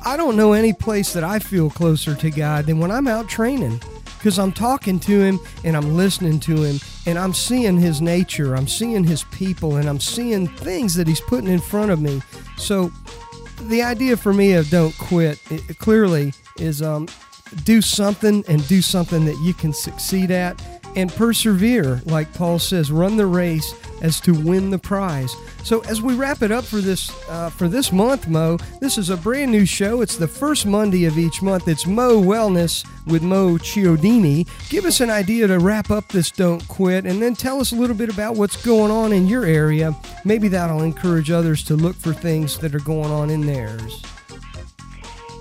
I 0.06 0.16
don't 0.16 0.36
know 0.36 0.54
any 0.54 0.72
place 0.72 1.12
that 1.12 1.22
I 1.22 1.38
feel 1.38 1.68
closer 1.68 2.14
to 2.14 2.30
God 2.30 2.64
than 2.64 2.78
when 2.78 2.90
I'm 2.90 3.08
out 3.08 3.28
training 3.28 3.82
because 4.18 4.38
I'm 4.38 4.52
talking 4.52 5.00
to 5.00 5.20
him 5.20 5.40
and 5.64 5.76
I'm 5.76 5.96
listening 5.96 6.40
to 6.40 6.62
him 6.62 6.80
and 7.06 7.18
I'm 7.18 7.32
seeing 7.32 7.78
his 7.78 8.02
nature, 8.02 8.54
I'm 8.54 8.68
seeing 8.68 9.04
his 9.04 9.24
people, 9.24 9.76
and 9.76 9.88
I'm 9.88 10.00
seeing 10.00 10.46
things 10.46 10.94
that 10.94 11.06
he's 11.08 11.20
putting 11.20 11.48
in 11.48 11.60
front 11.60 11.90
of 11.90 12.00
me. 12.00 12.20
So 12.56 12.92
the 13.62 13.82
idea 13.82 14.16
for 14.16 14.32
me 14.32 14.52
of 14.52 14.68
don't 14.70 14.96
quit 14.98 15.40
it 15.50 15.78
clearly 15.78 16.32
is 16.58 16.82
um, 16.82 17.08
do 17.64 17.80
something 17.80 18.44
and 18.48 18.66
do 18.68 18.82
something 18.82 19.24
that 19.24 19.36
you 19.42 19.54
can 19.54 19.72
succeed 19.72 20.30
at 20.30 20.60
and 20.96 21.12
persevere 21.12 22.00
like 22.06 22.32
paul 22.34 22.58
says 22.58 22.92
run 22.92 23.16
the 23.16 23.26
race 23.26 23.74
as 24.02 24.20
to 24.20 24.32
win 24.32 24.70
the 24.70 24.78
prize. 24.78 25.34
So 25.64 25.80
as 25.80 26.00
we 26.02 26.14
wrap 26.14 26.42
it 26.42 26.52
up 26.52 26.64
for 26.64 26.80
this 26.80 27.10
uh, 27.28 27.50
for 27.50 27.68
this 27.68 27.92
month 27.92 28.28
mo 28.28 28.58
this 28.80 28.98
is 28.98 29.10
a 29.10 29.16
brand 29.16 29.50
new 29.50 29.66
show. 29.66 30.00
It's 30.00 30.16
the 30.16 30.28
first 30.28 30.66
monday 30.66 31.04
of 31.04 31.18
each 31.18 31.42
month. 31.42 31.68
It's 31.68 31.86
mo 31.86 32.20
wellness 32.20 32.86
with 33.06 33.22
mo 33.22 33.56
chiodini 33.56 34.46
give 34.68 34.84
us 34.84 35.00
an 35.00 35.08
idea 35.08 35.46
to 35.46 35.58
wrap 35.58 35.90
up 35.90 36.06
this 36.08 36.30
don't 36.30 36.66
quit 36.68 37.06
and 37.06 37.22
then 37.22 37.34
tell 37.34 37.58
us 37.58 37.72
a 37.72 37.74
little 37.74 37.96
bit 37.96 38.12
about 38.12 38.36
what's 38.36 38.62
going 38.64 38.90
on 38.90 39.12
in 39.12 39.26
your 39.26 39.44
area. 39.44 39.94
Maybe 40.24 40.48
that'll 40.48 40.82
encourage 40.82 41.30
others 41.30 41.62
to 41.64 41.76
look 41.76 41.96
for 41.96 42.12
things 42.12 42.58
that 42.58 42.74
are 42.74 42.80
going 42.80 43.10
on 43.10 43.30
in 43.30 43.46
theirs 43.46 44.02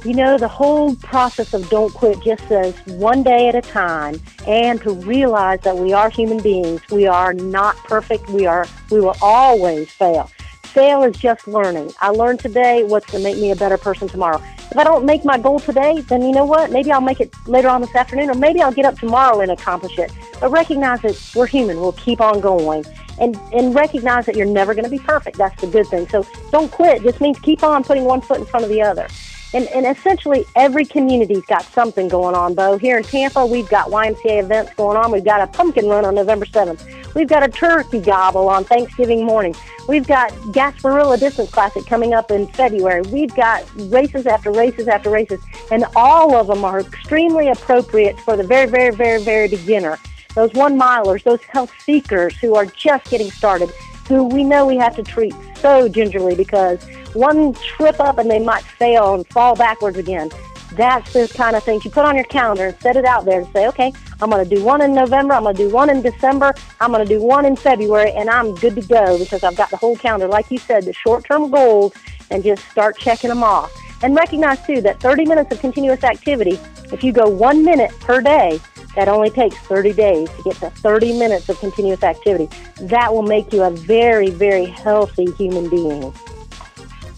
you 0.05 0.13
know, 0.13 0.37
the 0.37 0.47
whole 0.47 0.95
process 0.95 1.53
of 1.53 1.67
don't 1.69 1.93
quit 1.93 2.21
just 2.21 2.47
says 2.47 2.75
one 2.85 3.23
day 3.23 3.47
at 3.49 3.55
a 3.55 3.61
time 3.61 4.21
and 4.45 4.81
to 4.81 4.91
realize 4.91 5.61
that 5.61 5.77
we 5.77 5.91
are 5.91 6.09
human 6.09 6.39
beings. 6.39 6.81
We 6.91 7.07
are 7.07 7.33
not 7.33 7.75
perfect. 7.77 8.29
We 8.29 8.45
are 8.45 8.65
we 8.91 9.01
will 9.01 9.15
always 9.21 9.89
fail. 9.89 10.29
Fail 10.63 11.03
is 11.03 11.17
just 11.17 11.47
learning. 11.47 11.91
I 11.99 12.09
learned 12.09 12.39
today 12.39 12.83
what's 12.83 13.07
going 13.11 13.23
to 13.23 13.29
make 13.29 13.41
me 13.41 13.51
a 13.51 13.55
better 13.55 13.77
person 13.77 14.07
tomorrow. 14.07 14.41
If 14.69 14.77
I 14.77 14.83
don't 14.83 15.05
make 15.05 15.25
my 15.25 15.39
goal 15.39 15.59
today, 15.59 16.01
then 16.01 16.21
you 16.21 16.31
know 16.31 16.45
what? 16.45 16.71
Maybe 16.71 16.91
I'll 16.91 17.01
make 17.01 17.19
it 17.19 17.33
later 17.47 17.69
on 17.69 17.81
this 17.81 17.95
afternoon 17.95 18.29
or 18.29 18.35
maybe 18.35 18.61
I'll 18.61 18.71
get 18.71 18.85
up 18.85 18.99
tomorrow 18.99 19.39
and 19.41 19.49
accomplish 19.49 19.97
it. 19.97 20.11
But 20.39 20.51
recognize 20.51 21.01
that 21.01 21.31
we're 21.35 21.47
human. 21.47 21.79
We'll 21.79 21.93
keep 21.93 22.21
on 22.21 22.41
going. 22.41 22.85
And, 23.19 23.35
and 23.51 23.73
recognize 23.73 24.27
that 24.27 24.35
you're 24.35 24.45
never 24.45 24.75
going 24.75 24.83
to 24.83 24.91
be 24.91 24.99
perfect. 24.99 25.37
That's 25.37 25.59
the 25.59 25.67
good 25.67 25.87
thing. 25.87 26.07
So 26.09 26.27
don't 26.51 26.71
quit. 26.71 26.97
It 26.97 27.03
just 27.03 27.21
means 27.21 27.39
keep 27.39 27.63
on 27.63 27.83
putting 27.83 28.03
one 28.03 28.21
foot 28.21 28.37
in 28.37 28.45
front 28.45 28.63
of 28.63 28.69
the 28.69 28.83
other. 28.83 29.07
And, 29.53 29.65
and 29.67 29.85
essentially 29.85 30.45
every 30.55 30.85
community's 30.85 31.45
got 31.45 31.63
something 31.63 32.07
going 32.09 32.35
on, 32.35 32.53
Bo. 32.53 32.77
Here 32.77 32.97
in 32.97 33.03
Tampa, 33.03 33.45
we've 33.45 33.69
got 33.69 33.87
YMCA 33.89 34.43
events 34.43 34.73
going 34.75 34.97
on. 34.97 35.11
We've 35.11 35.23
got 35.23 35.41
a 35.41 35.47
pumpkin 35.47 35.87
run 35.87 36.03
on 36.03 36.15
November 36.15 36.45
7th. 36.45 37.15
We've 37.15 37.29
got 37.29 37.43
a 37.43 37.47
turkey 37.47 38.01
gobble 38.01 38.49
on 38.49 38.65
Thanksgiving 38.65 39.25
morning. 39.25 39.55
We've 39.87 40.05
got 40.05 40.31
Gasparilla 40.51 41.17
Distance 41.17 41.49
Classic 41.49 41.85
coming 41.85 42.13
up 42.13 42.29
in 42.29 42.47
February. 42.47 43.01
We've 43.03 43.33
got 43.33 43.63
races 43.89 44.27
after 44.27 44.51
races 44.51 44.87
after 44.89 45.09
races, 45.09 45.39
and 45.71 45.85
all 45.95 46.35
of 46.35 46.47
them 46.47 46.65
are 46.65 46.81
extremely 46.81 47.47
appropriate 47.47 48.19
for 48.19 48.35
the 48.35 48.43
very, 48.43 48.67
very, 48.67 48.93
very, 48.93 49.23
very 49.23 49.47
beginner. 49.47 49.97
Those 50.35 50.53
one 50.53 50.77
milers, 50.77 51.23
those 51.23 51.41
health 51.41 51.71
seekers 51.79 52.35
who 52.37 52.55
are 52.55 52.65
just 52.65 53.09
getting 53.09 53.31
started, 53.31 53.71
who 54.07 54.23
we 54.23 54.43
know 54.43 54.65
we 54.65 54.77
have 54.77 54.95
to 54.95 55.03
treat 55.03 55.35
so 55.55 55.87
gingerly 55.87 56.35
because 56.35 56.83
one 57.13 57.53
trip 57.53 57.99
up 57.99 58.17
and 58.17 58.29
they 58.29 58.39
might 58.39 58.63
fail 58.63 59.15
and 59.15 59.27
fall 59.27 59.55
backwards 59.55 59.97
again. 59.97 60.29
That's 60.73 61.13
the 61.13 61.31
kind 61.33 61.55
of 61.55 61.63
things 61.63 61.85
you 61.85 61.91
put 61.91 62.05
on 62.05 62.15
your 62.15 62.25
calendar 62.25 62.67
and 62.67 62.81
set 62.81 62.95
it 62.95 63.05
out 63.05 63.25
there 63.25 63.39
and 63.39 63.51
say, 63.53 63.67
okay, 63.67 63.91
I'm 64.21 64.29
going 64.29 64.47
to 64.47 64.55
do 64.55 64.63
one 64.63 64.81
in 64.81 64.93
November, 64.93 65.33
I'm 65.33 65.43
going 65.43 65.55
to 65.55 65.67
do 65.67 65.73
one 65.73 65.89
in 65.89 66.01
December, 66.01 66.53
I'm 66.81 66.91
going 66.91 67.07
to 67.07 67.13
do 67.13 67.21
one 67.21 67.45
in 67.45 67.55
February, 67.55 68.11
and 68.11 68.29
I'm 68.29 68.53
good 68.55 68.75
to 68.75 68.81
go 68.81 69.17
because 69.17 69.43
I've 69.43 69.55
got 69.55 69.69
the 69.69 69.77
whole 69.77 69.95
calendar. 69.95 70.27
Like 70.27 70.51
you 70.51 70.57
said, 70.57 70.85
the 70.85 70.93
short 70.93 71.25
term 71.25 71.49
goals 71.49 71.93
and 72.29 72.43
just 72.43 72.67
start 72.69 72.97
checking 72.97 73.29
them 73.29 73.43
off. 73.43 73.71
And 74.03 74.15
recognize 74.15 74.63
too 74.65 74.81
that 74.81 74.99
30 74.99 75.25
minutes 75.25 75.51
of 75.51 75.59
continuous 75.59 76.03
activity, 76.03 76.59
if 76.91 77.03
you 77.03 77.11
go 77.11 77.27
one 77.27 77.65
minute 77.65 77.91
per 77.99 78.21
day, 78.21 78.59
that 78.95 79.07
only 79.07 79.29
takes 79.29 79.55
30 79.57 79.93
days 79.93 80.29
to 80.29 80.43
get 80.43 80.55
to 80.55 80.69
30 80.69 81.19
minutes 81.19 81.49
of 81.49 81.59
continuous 81.59 82.03
activity. 82.03 82.49
That 82.81 83.13
will 83.13 83.23
make 83.23 83.53
you 83.53 83.63
a 83.63 83.69
very, 83.71 84.29
very 84.29 84.65
healthy 84.65 85.31
human 85.33 85.69
being. 85.69 86.13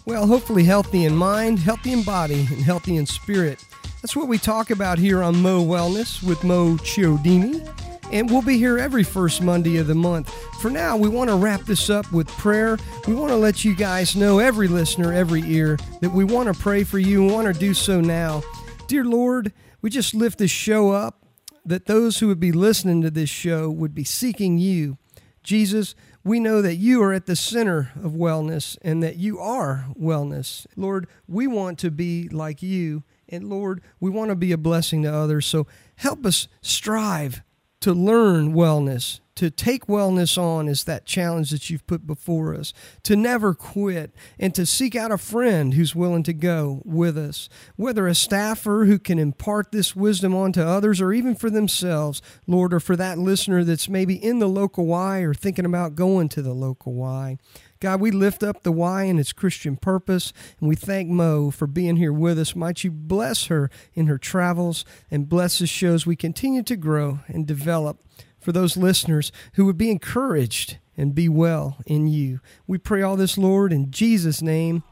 Well, 0.06 0.26
hopefully 0.26 0.63
healthy 0.63 1.06
in 1.06 1.15
mind, 1.15 1.60
healthy 1.60 1.94
in 1.94 2.04
body, 2.04 2.48
and 2.52 2.62
healthy 2.63 2.98
in 2.98 3.06
spirit. 3.06 3.63
That's 4.02 4.15
what 4.15 4.28
we 4.28 4.38
talk 4.38 4.72
about 4.72 4.98
here 4.98 5.22
on 5.22 5.42
Mo 5.42 5.63
Wellness 5.63 6.24
with 6.24 6.44
Mo 6.44 6.76
Chiodini. 6.78 7.65
And 8.12 8.30
we'll 8.30 8.41
be 8.41 8.58
here 8.58 8.80
every 8.80 9.04
first 9.04 9.41
Monday 9.41 9.78
of 9.78 9.86
the 9.86 9.93
month. 9.93 10.34
For 10.62 10.72
now, 10.72 10.98
we 10.98 11.10
want 11.10 11.30
to 11.30 11.36
wrap 11.36 11.62
this 11.62 11.91
up 11.91 12.12
with 12.12 12.28
prayer. 12.28 12.78
We 13.08 13.13
want 13.13 13.30
to 13.30 13.36
let 13.36 13.63
you 13.63 13.76
guys 13.76 14.15
know, 14.15 14.39
every 14.39 14.67
listener, 14.67 15.13
every 15.13 15.41
ear, 15.43 15.78
that 16.02 16.12
we 16.12 16.24
want 16.24 16.54
to 16.54 16.60
pray 16.60 16.84
for 16.84 16.98
you 16.98 17.22
and 17.22 17.32
want 17.32 17.54
to 17.54 17.60
do 17.60 17.76
so 17.76 18.02
now. 18.02 18.41
Dear 18.88 19.06
Lord, 19.06 19.54
we 19.84 19.91
just 19.91 20.15
lift 20.15 20.39
this 20.39 20.50
show 20.50 20.91
up 20.91 21.24
that 21.63 21.86
those 21.86 22.17
who 22.17 22.28
would 22.28 22.39
be 22.39 22.52
listening 22.52 23.04
to 23.04 23.12
this 23.12 23.30
show 23.30 23.69
would 23.69 23.93
be 23.93 24.04
seeking 24.04 24.58
you. 24.58 24.98
Jesus, 25.43 25.93
we 26.24 26.39
know 26.39 26.63
that 26.63 26.76
you 26.76 27.04
are 27.04 27.13
at 27.13 27.28
the 27.28 27.36
center 27.36 27.91
of 28.04 28.13
wellness 28.13 28.78
and 28.82 29.04
that 29.04 29.17
you 29.17 29.39
are 29.39 29.86
wellness. 30.00 30.65
Lord, 30.76 31.08
we 31.28 31.45
want 31.45 31.78
to 31.80 31.91
be 31.91 32.28
like 32.28 32.63
you. 32.63 33.04
And 33.28 33.50
Lord, 33.50 33.82
we 34.00 34.10
want 34.10 34.30
to 34.30 34.36
be 34.36 34.52
a 34.52 34.58
blessing 34.58 35.04
to 35.04 35.13
others. 35.13 35.45
So 35.45 35.67
help 35.98 36.26
us 36.26 36.48
strive 36.62 37.43
to 37.82 37.94
learn 37.94 38.54
wellness, 38.54 39.20
to 39.36 39.50
take 39.50 39.86
wellness 39.86 40.38
on 40.38 40.68
is 40.68 40.84
that 40.84 41.06
challenge 41.06 41.50
that 41.52 41.70
you've 41.70 41.88
put 41.88 42.06
before 42.06 42.54
us, 42.54 42.74
to 43.04 43.15
never 43.15 43.54
quit, 43.54 44.13
and 44.38 44.54
to 44.54 44.65
seek 44.65 44.98
out 44.98 45.12
a 45.12 45.18
friend 45.18 45.74
who's 45.76 45.96
willing 45.96 46.24
to 46.24 46.34
go 46.34 46.82
with 46.84 47.18
us, 47.18 47.48
whether 47.78 48.06
a 48.06 48.13
staffer 48.13 48.84
who 48.84 49.00
can 49.00 49.18
impart 49.18 49.72
this 49.72 49.96
wisdom 49.96 50.36
onto 50.36 50.62
others 50.62 51.00
or 51.00 51.13
even 51.13 51.36
for 51.36 51.50
themselves, 51.50 52.22
Lord, 52.48 52.74
or 52.74 52.82
for 52.82 52.98
that 52.98 53.18
listener 53.18 53.63
that's 53.63 53.88
maybe 53.88 54.15
in 54.15 54.39
the 54.39 54.50
local 54.50 54.86
Y 54.86 55.20
or 55.20 55.34
thinking 55.34 55.65
about 55.65 55.96
going 55.96 56.28
to 56.30 56.42
the 56.42 56.54
local 56.54 56.94
Y. 56.94 57.38
God, 57.82 58.02
we 58.02 58.12
lift 58.12 58.44
up 58.44 58.63
the 58.63 58.74
Y 58.74 59.04
and 59.04 59.18
its 59.18 59.32
Christian 59.32 59.78
purpose, 59.78 60.34
and 60.60 60.68
we 60.68 60.76
thank 60.76 61.08
Mo 61.08 61.50
for 61.50 61.65
being 61.65 61.96
here 61.96 62.12
with 62.12 62.38
us. 62.38 62.54
Might 62.54 62.84
you 62.84 62.92
bless 62.92 63.46
her 63.46 63.70
in 63.94 64.08
her 64.08 64.18
travels 64.18 64.84
and 65.10 65.30
bless 65.30 65.60
the 65.60 65.68
shows 65.68 66.06
we 66.06 66.18
continue 66.18 66.62
to 66.63 66.76
grow 66.76 67.20
and 67.28 67.48
develop 67.48 68.04
for 68.38 68.52
those 68.52 68.76
listeners 68.76 69.32
who 69.54 69.65
would 69.65 69.78
be 69.78 69.89
encouraged 69.89 70.78
and 70.98 71.15
be 71.15 71.30
well 71.30 71.78
in 71.86 72.08
you. 72.08 72.42
We 72.68 72.80
pray 72.80 73.02
all 73.02 73.15
this, 73.15 73.38
Lord, 73.38 73.72
in 73.72 73.92
Jesus' 73.92 74.42
name. 74.42 74.84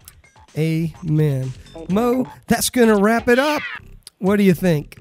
Amen. 0.58 1.52
Mo, 1.90 2.32
that's 2.48 2.70
going 2.70 2.88
to 2.88 2.96
wrap 2.96 3.28
it 3.28 3.38
up. 3.38 3.62
What 4.20 4.38
do 4.38 4.44
you 4.44 4.54
think? 4.54 4.98